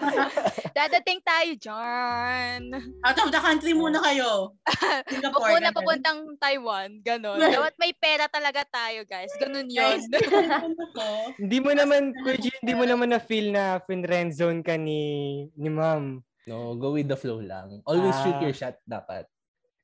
[0.78, 2.62] Dadating tayo dyan.
[3.06, 4.58] Out of the country muna kayo.
[5.06, 5.54] Singapore.
[5.54, 6.98] muna papuntang Taiwan.
[7.06, 7.38] Ganon.
[7.38, 9.30] Dapat may pera talaga tayo, guys.
[9.38, 10.02] Ganon yun.
[10.02, 10.74] Ano
[11.38, 15.70] hindi mo naman, Kuya Gio, hindi mo naman na-feel na friend zone ka ni, ni
[15.70, 16.26] ma'am.
[16.46, 17.82] No, go with the flow lang.
[17.84, 18.44] Always shoot Ah.
[18.44, 19.26] your shot dapat.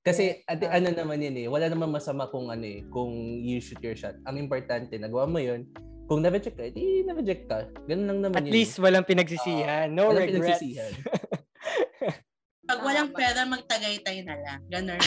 [0.01, 3.81] Kasi at ano naman yun eh, wala naman masama kung ano eh, kung you shoot
[3.81, 4.17] your shot.
[4.25, 5.69] Ang importante, nagawa mo yun.
[6.05, 7.65] Kung na-reject ka, di na-reject ka.
[7.85, 8.53] Ganun lang naman At yun.
[8.53, 9.89] least walang pinagsisihan.
[9.89, 10.57] No Walang regrets.
[10.59, 10.91] pinagsisihan.
[12.69, 14.59] Pag walang pera, magtagaytay na lang.
[14.69, 15.01] Ganun.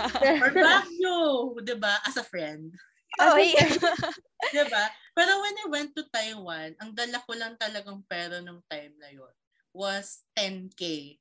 [0.42, 1.16] Or back you,
[1.60, 1.98] di ba?
[2.02, 2.70] As a friend.
[3.18, 3.50] Oy.
[4.48, 4.84] Di ba?
[5.12, 9.10] Pero when I went to Taiwan, ang dala ko lang talagang pera nung time na
[9.10, 9.34] yon
[9.70, 11.16] was 10K.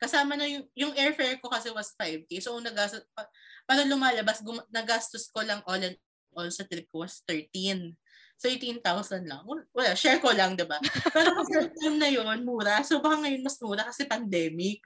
[0.00, 2.42] Kasama na yung, yung airfare ko kasi was 5K.
[2.44, 3.24] So, nagastos, pa,
[3.64, 5.96] para lumalabas, gum, nagastos ko lang all in
[6.34, 7.94] all sa trip ko was 13.
[8.34, 9.46] So, 18,000 lang.
[9.46, 10.82] Wala, share ko lang, di ba?
[11.14, 12.82] Pero kasi time na yon mura.
[12.82, 14.82] So, baka ngayon mas mura kasi pandemic.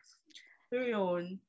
[0.69, 1.41] So, yun.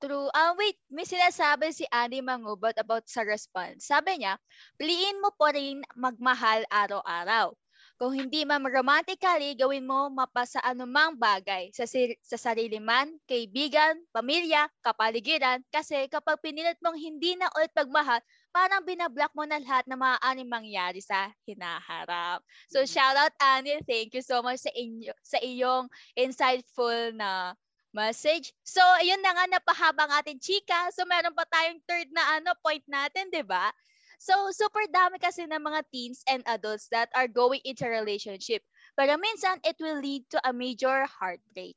[0.00, 0.28] True.
[0.32, 0.76] Ah, wait.
[0.92, 3.88] May sinasabi si Annie Mangubot about sa response.
[3.88, 4.36] Sabi niya,
[4.76, 7.56] piliin mo po rin magmahal araw-araw.
[7.96, 13.16] Kung hindi man romantically, gawin mo mapa sa anumang bagay sa, sir- sa sarili man,
[13.24, 15.64] kaibigan, pamilya, kapaligiran.
[15.72, 18.20] Kasi kapag pinilit mong hindi na ulit pagmahal,
[18.52, 22.44] parang binablock mo na lahat na maaaring mangyari sa hinaharap.
[22.68, 27.56] So shout out Annie, thank you so much sa inyo sa iyong insightful na
[27.96, 28.52] message.
[28.60, 30.92] So, ayun na nga, napahaba ang ating chika.
[30.92, 33.72] So, meron pa tayong third na ano point natin, di ba?
[34.16, 38.64] So, super dami kasi ng mga teens and adults that are going into relationship.
[38.96, 41.76] Pero minsan, it will lead to a major heartbreak.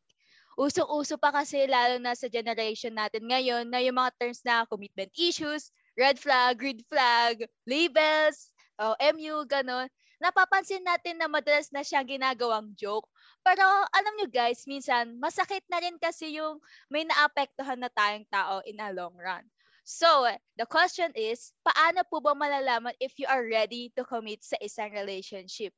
[0.59, 5.11] Usong-uso pa kasi lalo na sa generation natin ngayon na yung mga terms na commitment
[5.15, 9.87] issues, red flag, green flag, labels, oh, MU, ganon.
[10.19, 13.07] Napapansin natin na madalas na siyang ginagawang joke.
[13.39, 16.59] Pero alam nyo guys, minsan masakit na rin kasi yung
[16.91, 19.47] may naapektuhan na tayong tao in a long run.
[19.89, 24.53] So, the question is, paano po ba malalaman if you are ready to commit sa
[24.61, 25.73] isang relationship?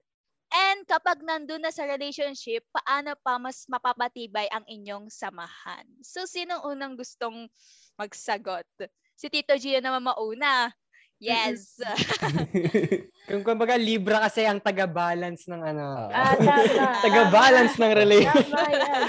[0.51, 5.87] And kapag nandun na sa relationship, paano pa mas mapapatibay ang inyong samahan?
[6.03, 7.47] So, sinong unang gustong
[7.95, 8.67] magsagot?
[9.15, 10.75] Si Tito Gio naman mauna.
[11.15, 11.79] Yes.
[13.31, 16.11] Kung kumbaga, Libra kasi ang taga-balance ng ano.
[16.11, 16.99] Ah, tama.
[17.07, 18.43] taga-balance ng relation.
[18.43, 19.03] Tama yan.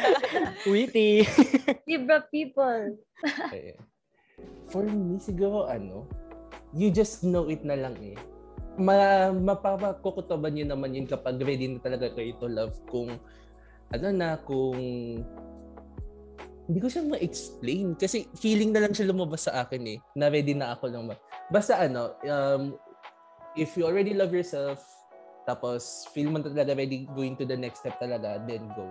[0.70, 1.26] Witty.
[1.90, 3.02] Libra people.
[4.72, 6.08] For me, siguro ano,
[6.72, 8.16] you just know it na lang eh.
[8.80, 13.20] Ma mapapakukutoban nyo naman yun kapag ready na talaga kayo to love kung
[13.92, 14.80] ano na, kung
[16.64, 17.92] hindi ko siya ma-explain.
[18.00, 21.04] Kasi feeling na lang siya lumabas sa akin eh na ready na ako lang
[21.52, 22.72] basta ano um,
[23.60, 24.80] if you already love yourself
[25.44, 28.88] tapos feel mo talaga ready going to the next step talaga then go.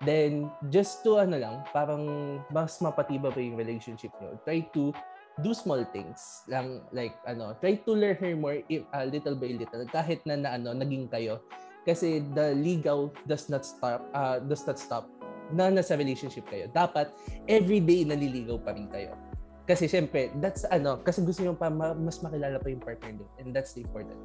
[0.00, 2.08] Then just to ano lang parang
[2.48, 4.96] mas mapatiba pa yung relationship nyo try to
[5.40, 9.50] do small things lang like ano try to learn her more if, a little by
[9.52, 11.40] little kahit na, na ano naging kayo
[11.84, 15.08] Kasi the ligaw does not stop, uh, does not stop
[15.50, 16.68] na nasa relationship kayo.
[16.70, 17.10] Dapat
[17.48, 19.16] everyday naliligaw pa rin kayo.
[19.64, 23.26] Kasi syempre, that's ano, kasi gusto nyo pa ma- mas makilala pa yung partner nyo.
[23.40, 24.18] And that's the important.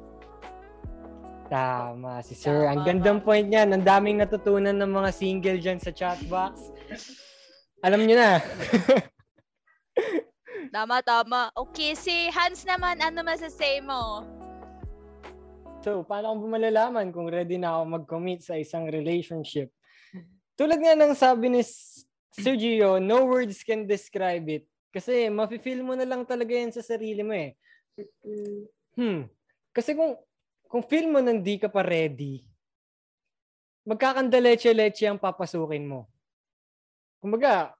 [1.46, 2.66] Tama, si Sir.
[2.66, 3.70] Tama, Ang gandang point niyan.
[3.72, 6.60] Ang daming natutunan ng mga single dyan sa chat box.
[7.86, 8.38] Alam niyo na.
[10.74, 11.50] Tama, tama.
[11.54, 14.26] Okay, si Hans naman, ano masasay mo?
[15.86, 19.70] So, paano ko malalaman kung ready na ako mag-commit sa isang relationship?
[20.58, 22.02] Tulad nga ng sabi ni S-
[22.34, 24.64] Sir Gio, no words can describe it.
[24.90, 27.52] Kasi mafe-feel mo na lang talaga yan sa sarili mo eh.
[28.24, 28.60] Mm.
[28.96, 29.22] Hmm.
[29.76, 30.16] Kasi kung
[30.66, 32.42] kung feel mo nang di ka pa ready,
[33.86, 36.10] magkakandaleche-leche ang papasukin mo.
[37.22, 37.75] Kumbaga,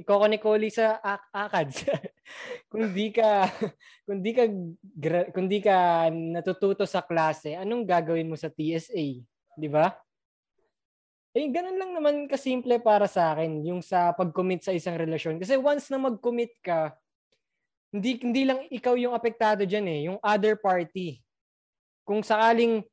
[0.00, 0.96] ka ni Coley sa
[1.30, 1.84] akads.
[2.72, 3.44] kung di ka
[4.08, 4.44] kung di ka
[5.36, 9.04] kung di ka natututo sa klase, anong gagawin mo sa TSA,
[9.56, 9.92] 'di ba?
[11.32, 15.40] Eh, ganun lang naman kasimple para sa akin, yung sa pag-commit sa isang relasyon.
[15.40, 16.92] Kasi once na mag-commit ka,
[17.88, 21.24] hindi hindi lang ikaw yung apektado diyan eh, yung other party.
[22.04, 22.84] Kung sakaling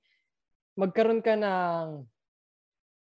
[0.79, 2.07] magkaroon ka ng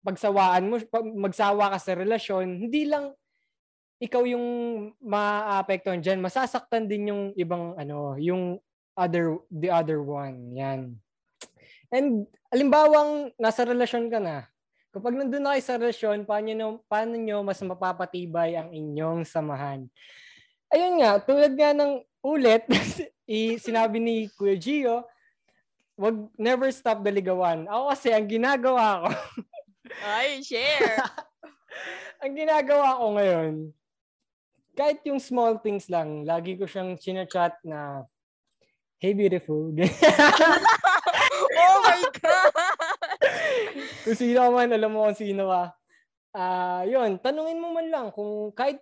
[0.02, 0.76] pagsawaan mo,
[1.14, 3.14] magsawa ka sa relasyon, hindi lang
[4.00, 4.46] ikaw yung
[5.04, 8.56] maapektuhan diyan, masasaktan din yung ibang ano, yung
[8.96, 10.56] other the other one.
[10.56, 10.96] Yan.
[11.92, 14.48] And alimbawang nasa relasyon ka na,
[14.90, 19.84] kapag nandun na kayo sa relasyon, paano nyo, paano nyo mas mapapatibay ang inyong samahan?
[20.72, 22.64] Ayun nga, tulad nga ng ulit,
[23.28, 25.04] i- sinabi ni Kuya Gio,
[26.00, 27.68] wag never stop the ligawan.
[27.68, 29.08] Ako kasi, ang ginagawa ko,
[30.06, 31.02] Ay, share.
[32.22, 33.54] ang ginagawa ko ngayon,
[34.74, 38.06] kahit yung small things lang, lagi ko siyang chinachat na,
[39.00, 39.72] hey beautiful.
[41.60, 42.52] oh my God!
[44.06, 45.64] kung sino man, alam mo kung sino ka.
[46.30, 48.78] Ah, yun, tanungin mo man lang kung kahit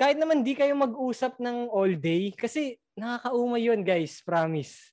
[0.00, 4.92] kahit naman di kayo mag-usap ng all day kasi nakakaumay yun, guys, promise.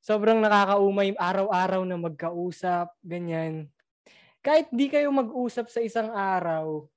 [0.00, 3.68] Sobrang nakakaumay araw-araw na magkausap, ganyan.
[4.40, 6.88] Kahit di kayo mag-usap sa isang araw,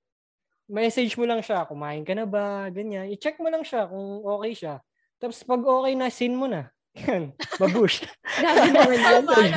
[0.74, 3.14] message mo lang siya, kumain ka na ba, ganyan.
[3.14, 4.76] I-check mo lang siya kung okay siya.
[5.22, 6.74] Tapos pag okay na, sin mo na.
[7.06, 8.06] Yan, babush.
[8.42, 9.50] Grabe naman naman.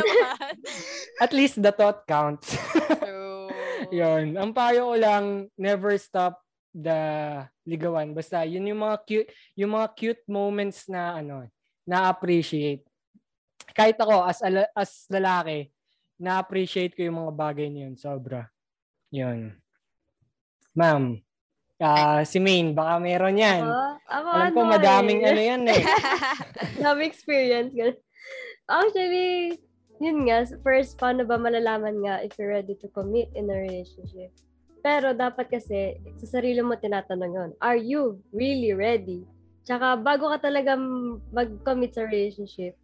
[1.20, 2.52] At least the thought counts.
[3.00, 3.48] True.
[3.98, 4.36] Yun.
[4.36, 5.24] Ang payo ko lang,
[5.56, 6.40] never stop
[6.76, 6.96] the
[7.64, 8.12] ligawan.
[8.12, 11.44] Basta, yun yung mga cute, yung mga cute moments na, ano,
[11.84, 12.84] na-appreciate.
[13.72, 15.68] Kahit ako, as, ala- as lalaki,
[16.16, 17.94] na-appreciate ko yung mga bagay na yun.
[18.00, 18.48] Sobra.
[19.12, 19.52] Yun.
[20.76, 21.16] Ma'am,
[21.80, 23.64] ah si Maine, baka meron yan.
[23.64, 23.80] Ako,
[24.12, 25.28] ako Alam ko, ano madaming eh.
[25.32, 25.82] ano yan eh.
[26.84, 27.72] Dami experience.
[28.68, 29.56] Actually,
[30.04, 34.36] yun nga, first, paano ba malalaman nga if you're ready to commit in a relationship?
[34.84, 39.24] Pero dapat kasi, sa sarili mo tinatanong yun, are you really ready?
[39.64, 40.76] Tsaka, bago ka talaga
[41.32, 42.76] mag-commit sa relationship,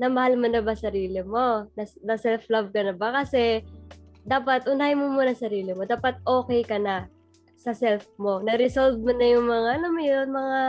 [0.00, 1.68] na mahal mo na ba sarili mo?
[1.76, 3.22] Na, na self-love ka na ba?
[3.22, 3.62] Kasi,
[4.24, 5.84] dapat unahin mo muna sarili mo.
[5.84, 7.06] Dapat okay ka na
[7.64, 8.44] sa self mo.
[8.44, 10.60] Na-resolve mo na yung mga, alam mo yun, mga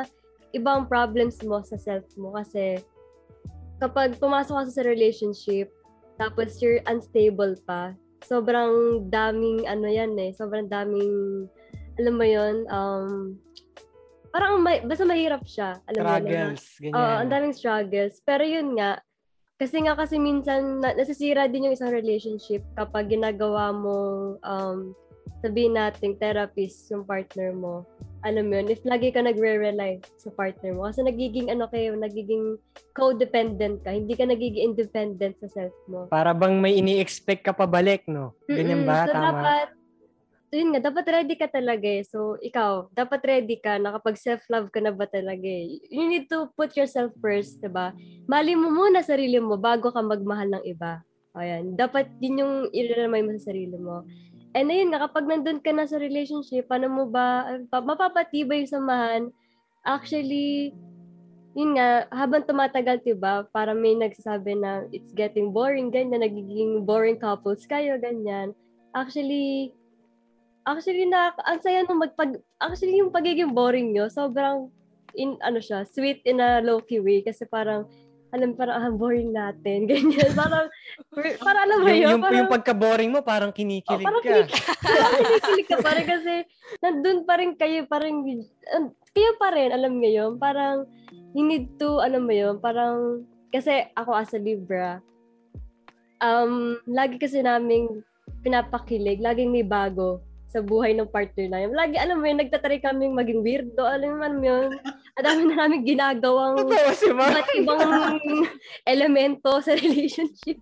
[0.56, 2.32] ibang problems mo sa self mo.
[2.32, 2.80] Kasi,
[3.84, 5.68] kapag pumasok ka sa relationship,
[6.16, 7.92] tapos you're unstable pa,
[8.24, 11.46] sobrang daming ano yan eh, sobrang daming,
[12.00, 13.36] alam mo yun, um,
[14.32, 15.84] parang may, basta mahirap siya.
[15.92, 16.96] Alam mo Struggles, ganyan.
[16.96, 18.14] Oo, ang daming struggles.
[18.24, 19.04] Pero yun nga,
[19.56, 23.96] kasi nga kasi minsan na, nasisira din yung isang relationship kapag ginagawa mo
[24.44, 24.92] um,
[25.44, 27.84] sabihin natin therapist yung partner mo.
[28.26, 30.90] Alam mo yun, if lagi ka nagre-rely sa partner mo.
[30.90, 32.58] Kasi nagiging ano kayo, nagiging
[32.98, 33.94] codependent ka.
[33.94, 36.10] Hindi ka nagiging independent sa self mo.
[36.10, 38.34] Para bang may ini-expect ka pabalik, no?
[38.50, 38.90] Ganyan Mm-mm.
[38.90, 39.06] ba?
[39.06, 39.30] So, Tama.
[39.30, 39.68] dapat,
[40.50, 42.02] so yun nga, dapat ready ka talaga eh.
[42.02, 45.78] So, ikaw, dapat ready ka na kapag self-love ka na ba talaga eh.
[45.94, 47.94] You need to put yourself first, diba?
[48.26, 51.06] Mali mo muna sarili mo bago ka magmahal ng iba.
[51.36, 51.76] Ayan.
[51.76, 54.08] Dapat yun yung iramay mo sa sarili mo.
[54.56, 59.24] And ayun kapag nandun ka na sa relationship, paano mo ba, pa- mapapatibay yung samahan?
[59.84, 60.72] Actually,
[61.56, 67.20] yun nga, habang tumatagal, diba, para may nagsasabi na it's getting boring, ganyan, nagiging boring
[67.20, 68.56] couples kayo, ganyan.
[68.96, 69.76] Actually,
[70.64, 74.72] actually, na, ang saya nung magpag, actually, yung pagiging boring nyo, sobrang,
[75.16, 77.88] in, ano siya, sweet in a low-key way, kasi parang,
[78.36, 80.68] alam, parang, ah, boring natin, ganyan, parang,
[81.40, 84.28] parang alam mo yun, yung, parang, yung pagka-boring mo, parang Oh, kinikilig parang ka.
[84.28, 84.50] kinig,
[84.84, 86.34] parang kinikilig ka parang kasi
[86.84, 88.28] nandun pa rin kayo, parang
[89.16, 90.84] kayo pa rin, alam mo yun, parang
[91.32, 95.00] you need to, alam mo yun, parang kasi ako as a Libra,
[96.20, 98.04] um, lagi kasi naming
[98.44, 100.20] pinapakilig, laging may bago
[100.50, 101.76] sa buhay ng partner namin.
[101.76, 103.84] Lagi, alam mo yun, nagtatry kaming maging weirdo.
[103.84, 104.70] Alam mo alam mo yun,
[105.20, 107.82] ang dami na namin ginagawang iba't ibang
[108.94, 110.60] elemento sa relationship.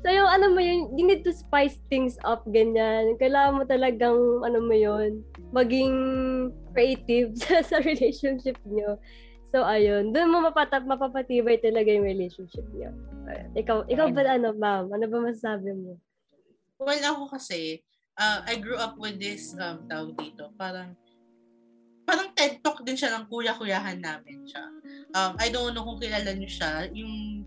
[0.00, 3.20] So yung ano mo yun, you need to spice things up, ganyan.
[3.20, 5.20] Kailangan mo talagang, ano mo yun,
[5.52, 5.94] maging
[6.72, 8.96] creative sa, sa relationship nyo.
[9.50, 12.94] So ayun, doon mo mapatap, mapapatibay talaga yung relationship nyo.
[13.58, 14.88] Ikaw, ikaw ba ano, ma'am?
[14.94, 15.98] Ano ba masasabi mo?
[16.80, 17.84] Well, ako kasi,
[18.20, 20.52] uh, I grew up with this um, tawag dito.
[20.60, 20.92] Parang,
[22.04, 24.64] parang TED Talk din siya ng kuya-kuyahan namin siya.
[25.16, 26.92] Um, I don't know kung kilala niyo siya.
[26.92, 27.42] Yung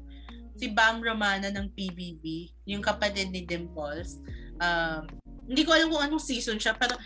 [0.58, 4.18] si Bam Romana ng PBB, yung kapatid ni Dimples.
[4.58, 5.06] Um,
[5.46, 6.98] hindi ko alam kung anong season siya, pero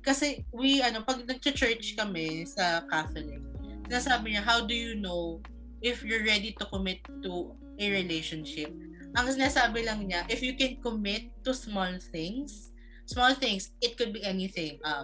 [0.00, 3.42] kasi we, ano, pag nag-church kami sa Catholic,
[3.90, 5.42] sinasabi niya, how do you know
[5.84, 8.70] if you're ready to commit to a relationship?
[9.18, 12.69] Ang sinasabi lang niya, if you can commit to small things,
[13.10, 14.78] small things, it could be anything.
[14.86, 15.02] Um,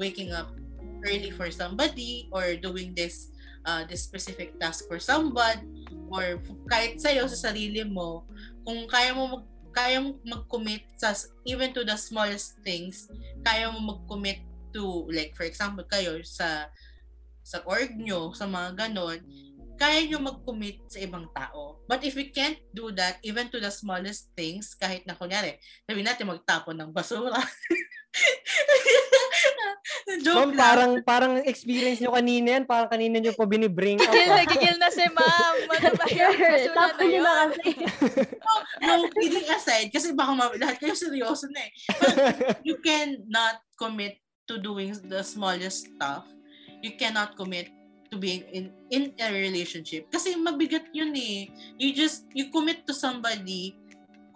[0.00, 0.56] waking up
[1.04, 3.28] early for somebody or doing this
[3.68, 6.40] uh, this specific task for someone or
[6.72, 8.24] kahit sa'yo sa sarili mo,
[8.64, 11.16] kung kaya mo mag kaya mo mag-commit sa
[11.48, 13.08] even to the smallest things,
[13.44, 14.40] kaya mo mag-commit
[14.72, 16.72] to like for example kayo sa
[17.42, 19.18] sa org nyo, sa mga ganon,
[19.82, 21.82] kaya nyo mag-commit sa ibang tao.
[21.90, 25.58] But if we can't do that, even to the smallest things, kahit na kunyari,
[25.90, 27.42] sabihin natin magtapon ng basura.
[30.22, 30.62] Joke Ma'am, lang.
[30.62, 32.64] parang, parang experience nyo kanina yan.
[32.68, 34.06] Parang kanina nyo pa binibring up.
[34.06, 34.38] Gigil ah.
[34.38, 35.54] na gigil na si ma'am.
[35.74, 36.32] Ano ba yun?
[36.70, 37.50] Tapos na nyo na yun.
[37.50, 37.70] kasi.
[38.86, 41.70] no, kidding aside, kasi baka ma- lahat kayo seryoso na eh.
[41.98, 46.22] But you cannot commit to doing the smallest stuff.
[46.86, 47.66] You cannot commit
[48.12, 51.48] to being in in a relationship kasi mabigat yun eh.
[51.80, 53.72] You just you commit to somebody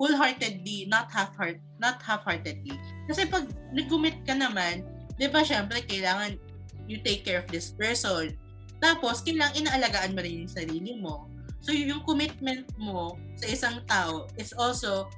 [0.00, 2.76] wholeheartedly, not half-heart, not half-heartedly.
[3.08, 4.84] Kasi pag nag-commit ka naman,
[5.20, 6.40] 'di ba syempre kailangan
[6.88, 8.32] you take care of this person.
[8.80, 11.28] Tapos kailangan inaalagaan mo rin yung sarili mo.
[11.60, 15.12] So yung commitment mo sa isang tao is also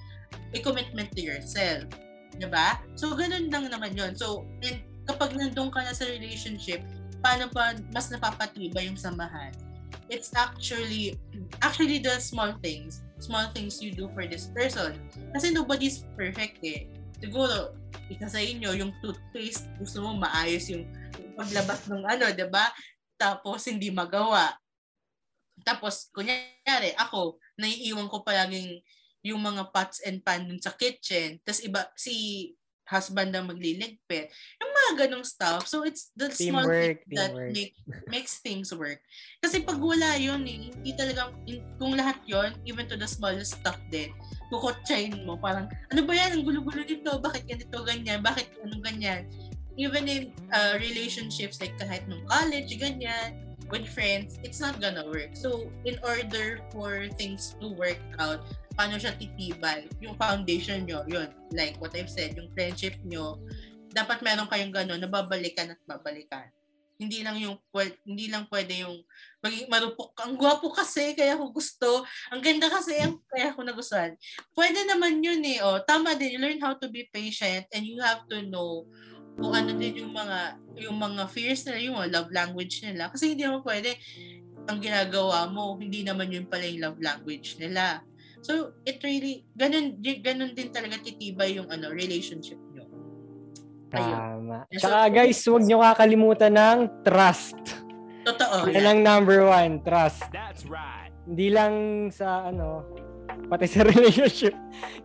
[0.55, 1.87] a commitment to yourself.
[2.35, 2.83] 'Di ba?
[2.99, 4.19] So ganun lang naman 'yon.
[4.19, 6.83] So and kapag nandun ka na sa relationship,
[7.21, 9.53] paano pa mas napapatibay yung samahan?
[10.09, 11.21] It's actually
[11.61, 14.97] actually the small things, small things you do for this person.
[15.37, 16.89] Kasi nobody's perfect eh.
[17.19, 17.75] Siguro,
[18.09, 20.87] isa sa inyo, yung toothpaste, gusto mo maayos yung
[21.37, 22.71] paglabas ng ano, ba?
[23.19, 24.55] Tapos hindi magawa.
[25.67, 28.79] Tapos, kunyari, ako, naiiwan ko palaging
[29.27, 31.43] yung mga pots and pan dun sa kitchen.
[31.43, 32.55] Tapos iba, si
[32.89, 34.33] husband ang magliligpit.
[34.59, 35.69] Yung mga ganong stuff.
[35.69, 37.53] So, it's the small Teamwork, things that teamwork.
[37.53, 37.75] make,
[38.09, 39.05] makes things work.
[39.45, 41.31] Kasi pag wala yun, eh, hindi talaga,
[41.77, 44.09] kung lahat yon even to the smallest stuff din,
[44.49, 49.29] kukotsahin mo, parang, ano ba yan, ang gulo-gulo nito, bakit ganito, ganyan, bakit anong ganyan.
[49.79, 55.37] Even in uh, relationships, like kahit nung college, ganyan, with friends, it's not gonna work.
[55.37, 58.43] So, in order for things to work out,
[58.79, 63.43] paano siya titibay, yung foundation nyo, yun, like what I've said, yung friendship nyo,
[63.91, 66.47] dapat meron kayong gano'n, nababalikan at babalikan.
[66.95, 67.59] Hindi lang yung,
[68.07, 69.03] hindi lang pwede yung,
[69.43, 74.15] maging marupok ang gwapo kasi, kaya ko gusto, ang ganda kasi, ang, kaya ko nagustuhan.
[74.55, 77.99] Pwede naman yun eh, oh, tama din, you learn how to be patient and you
[77.99, 78.87] have to know
[79.39, 83.07] kung ano din yung mga yung mga fears nila, yung mga love language nila.
[83.07, 83.95] Kasi hindi naman pwede
[84.67, 88.03] ang ginagawa mo, hindi naman yun pala yung love language nila.
[88.41, 92.87] So, it really, ganun, ganun din talaga titibay yung ano, relationship nyo.
[93.93, 94.15] Ayun.
[94.15, 94.59] Tama.
[94.79, 97.59] So- Tsaka guys, huwag nyo kakalimutan ng trust.
[98.23, 98.69] Totoo.
[98.69, 100.29] Yan ang number one, trust.
[100.31, 101.09] That's right.
[101.25, 101.75] Hindi lang
[102.13, 102.85] sa ano,
[103.49, 104.53] pati sa relationship,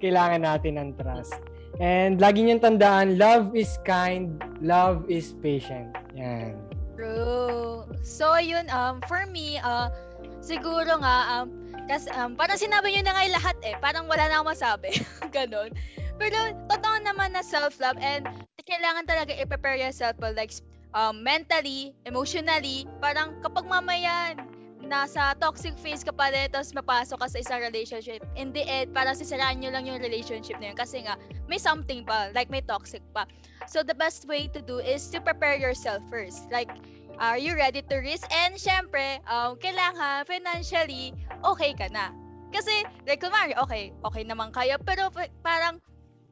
[0.03, 1.35] kailangan natin ng trust.
[1.81, 5.95] And lagi niyong tandaan, love is kind, love is patient.
[6.13, 6.59] Yan.
[6.93, 7.89] True.
[8.05, 9.89] So, yun, um, for me, uh,
[10.37, 13.75] siguro nga, um, kasi, um, parang sinabi nyo na nga lahat eh.
[13.79, 14.89] Parang wala na akong masabi.
[15.35, 15.71] Ganon.
[16.17, 16.37] Pero,
[16.69, 18.29] totoo naman na self-love and
[18.63, 20.53] kailangan talaga i-prepare yourself well, like,
[20.95, 24.37] um, mentally, emotionally, parang kapag mamaya
[24.83, 28.91] nasa toxic phase ka pa rin, tapos mapasok ka sa isang relationship, in the end,
[28.91, 31.15] parang sisiraan nyo lang yung relationship na yun kasi nga,
[31.47, 33.23] may something pa, like may toxic pa.
[33.65, 36.51] So the best way to do is to prepare yourself first.
[36.51, 36.69] Like,
[37.19, 38.25] are you ready to risk?
[38.31, 41.13] And syempre, um, kailangan financially
[41.43, 42.13] okay ka na.
[42.53, 45.81] Kasi, like, kunwari, okay, okay naman kayo, pero pa- parang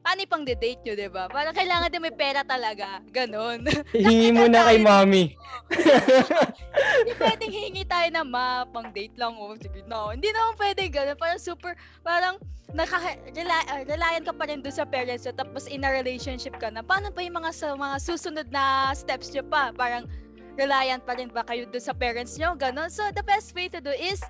[0.02, 1.30] paano pang date nyo, di ba?
[1.30, 2.98] Parang kailangan din may pera talaga.
[3.14, 3.62] Ganon.
[3.94, 5.38] Hingi mo na kay mommy.
[6.98, 9.38] Hindi pwedeng hingi tayo na ma, pang date lang.
[9.38, 10.10] Oh, sige na.
[10.10, 11.18] Hindi naman pwede ganun.
[11.18, 12.38] Parang super, parang
[12.74, 16.58] naka, rely, uh, relyan ka pa rin doon sa parents mo, tapos in a relationship
[16.58, 16.82] ka na.
[16.82, 19.70] Paano pa yung mga, sa, mga susunod na steps nyo pa?
[19.70, 20.10] Parang
[20.56, 22.56] reliant pa rin ba kayo doon sa parents nyo?
[22.56, 22.92] Ganon.
[22.92, 24.20] So, the best way to do is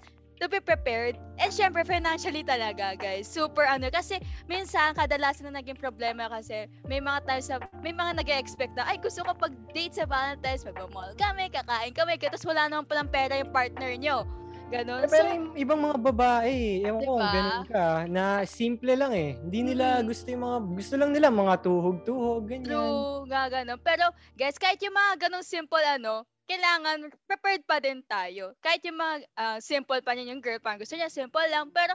[0.43, 1.15] to be prepared.
[1.39, 3.31] And syempre, financially talaga, guys.
[3.31, 3.86] Super ano.
[3.94, 4.19] Kasi,
[4.51, 8.82] minsan, kadalasan na naging problema kasi may mga times na, may mga nag expect na,
[8.90, 13.39] ay, gusto ko pag-date sa Valentine's, mag-mall kami, kakain kami, tapos wala naman palang pera
[13.39, 14.27] yung partner nyo.
[14.73, 15.05] Ganon.
[15.05, 17.28] Pero So, yung ibang mga babae, ewan ko, Diba?
[17.31, 19.36] ganun ka, na simple lang eh.
[19.36, 20.09] Hindi nila Mm.
[20.09, 22.66] gusto yung mga, gusto lang nila mga tuhog-tuhog, ganyan.
[22.66, 23.78] True, nga ganun.
[23.78, 28.53] Pero, guys, kahit yung mga ganong simple ano, kailangan prepared pa din tayo.
[28.59, 31.93] Kahit yung mga ah, simple pa niya yung girl, parang gusto niya simple lang, pero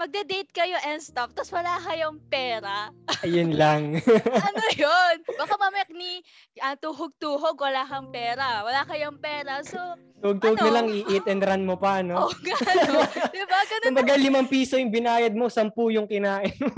[0.00, 2.88] magde-date kayo and stuff, tapos wala kayong pera.
[3.24, 4.00] Ayun lang.
[4.48, 5.14] ano yun?
[5.36, 6.24] Baka mamaya ni
[6.64, 8.64] ah, tuhog-tuhog, wala kang pera.
[8.64, 9.60] Wala kayong pera.
[9.60, 9.76] So,
[10.20, 10.64] Tuhog-tuhog Ano?
[10.68, 12.16] na lang, i-eat and run mo pa, no?
[12.28, 13.08] oh, gano.
[13.32, 13.58] diba?
[13.64, 16.76] Ganun Kumbaga, limang piso yung binayad mo, sampu yung kinain mo.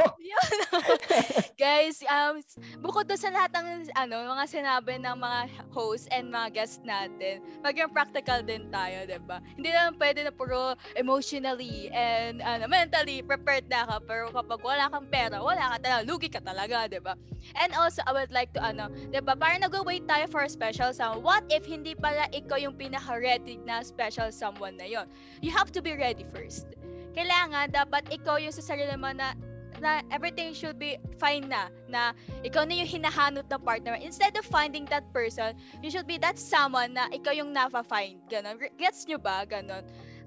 [1.59, 2.39] Guys, um,
[2.79, 5.41] bukod doon sa lahat ng ano, mga sinabi ng mga
[5.75, 9.43] host and mga guests natin, maging practical din tayo, 'di ba?
[9.59, 14.89] Hindi naman pwede na puro emotionally and ano, mentally prepared na ka, pero kapag wala
[14.89, 17.13] kang pera, wala ka talaga, lugi ka talaga, 'di ba?
[17.61, 19.37] And also, I would like to ano, 'di ba?
[19.37, 21.21] Parang nag-wait tayo for a special someone.
[21.21, 25.11] What if hindi pala ikaw yung pinaka-ready na special someone na 'yon?
[25.45, 26.65] You have to be ready first.
[27.13, 29.37] Kailangan dapat ikaw yung sa sarili mo na
[29.83, 32.15] na everything should be fine na na
[32.47, 36.39] ikaw na yung hinahanot na partner instead of finding that person you should be that
[36.39, 39.83] someone na ikaw yung nafa-find ganon gets nyo ba ganon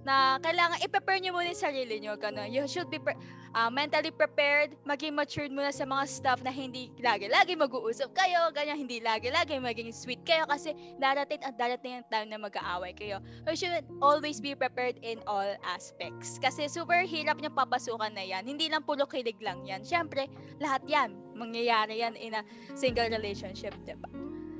[0.05, 3.17] na kailangan i-prepare nyo muna yung sarili nyo ganon you should be pre-
[3.57, 8.85] ah, mentally prepared maging matured muna sa mga stuff na hindi lagi-lagi mag-uusap kayo ganyan
[8.85, 13.17] hindi lagi-lagi maging sweet kayo kasi darating at darating ang time na mag-aaway kayo
[13.49, 16.37] you should always be prepared in all aspects.
[16.37, 18.45] Kasi super hirap niyang papasukan na yan.
[18.45, 19.81] Hindi lang puro kilig lang yan.
[19.81, 20.27] Siyempre,
[20.59, 21.15] lahat yan.
[21.33, 22.43] Mangyayari yan in a
[22.77, 24.07] single relationship, diba?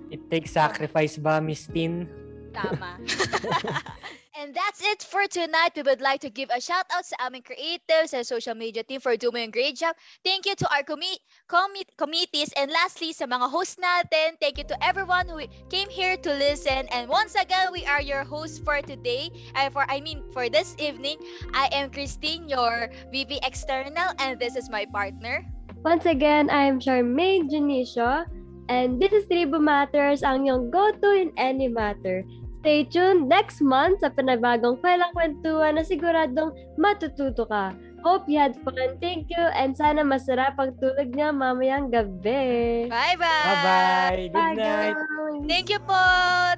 [0.10, 2.08] It takes sacrifice ba, Miss Tin?
[2.54, 2.98] Tama.
[4.36, 5.72] And that's it for tonight.
[5.78, 9.00] We would like to give a shout out sa aming creatives and social media team
[9.00, 9.96] for doing a great job.
[10.28, 14.36] Thank you to our commi- commi- committees and lastly sa mga hosts natin.
[14.44, 15.40] Thank you to everyone who
[15.72, 16.84] came here to listen.
[16.92, 19.32] And once again, we are your hosts for today.
[19.56, 21.16] I for I mean for this evening.
[21.56, 25.48] I am Christine, your VP external, and this is my partner.
[25.88, 28.28] Once again, I'm Charmaine Junicio,
[28.68, 32.28] and this is Tribu Matters, ang iyong go-to in any matter.
[32.66, 36.50] Stay tuned next month sa panabagong Kailang Kwentuhan na siguradong
[36.82, 37.78] matututo ka.
[38.02, 38.98] Hope you had fun.
[38.98, 39.46] Thank you.
[39.54, 42.90] And sana masarap ang tulog niya mamayang gabi.
[42.90, 43.22] Bye-bye!
[43.22, 44.18] Bye-bye!
[44.18, 44.98] Good Bye, night!
[44.98, 45.46] guys.
[45.46, 46.02] Thank you po,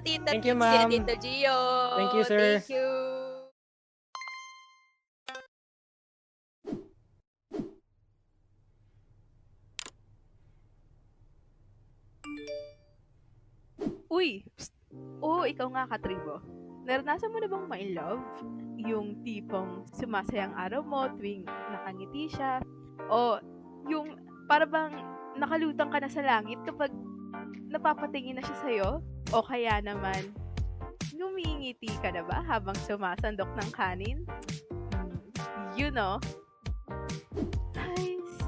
[0.08, 0.88] Tita Thank you, ma'am.
[0.88, 1.60] Tita Gio.
[2.00, 2.64] Thank you, sir.
[2.64, 2.88] Thank you.
[14.08, 14.48] Uy!
[14.56, 14.77] Psst!
[15.22, 16.42] Oo, ikaw nga, Katribo.
[16.86, 18.24] Naranasan mo na bang ma-love?
[18.78, 22.62] Yung tipong sumasayang araw mo tuwing nakangiti siya?
[23.10, 23.42] O
[23.90, 24.16] yung
[24.46, 24.94] para bang
[25.36, 26.94] nakalutang ka na sa langit kapag
[27.68, 28.90] napapatingin na siya sa'yo?
[29.34, 30.32] O kaya naman,
[31.12, 34.24] ngumingiti ka na ba habang sumasandok ng kanin?
[34.94, 35.20] Hmm,
[35.76, 36.22] you know.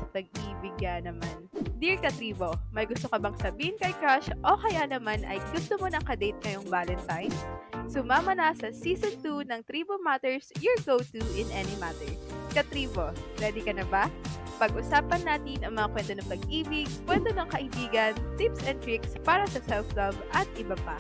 [0.10, 1.50] Pag-ibig naman.
[1.80, 5.88] Dear Katribo, may gusto ka bang sabihin kay crush o kaya naman ay gusto mo
[5.88, 7.40] ng kadate ngayong Valentine's?
[7.88, 12.10] Sumama na sa Season 2 ng Tribo Matters, your go-to in any matter.
[12.52, 14.12] Katribo, ready ka na ba?
[14.60, 19.64] Pag-usapan natin ang mga kwento ng pag-ibig, kwento ng kaibigan, tips and tricks para sa
[19.64, 21.00] self-love at iba pa.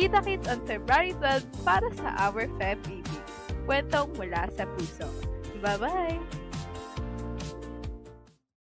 [0.00, 3.24] Kita-kits on February 12 para sa Our Feb Ibig.
[3.68, 5.08] Kwentong mula sa puso.
[5.60, 6.45] Bye-bye!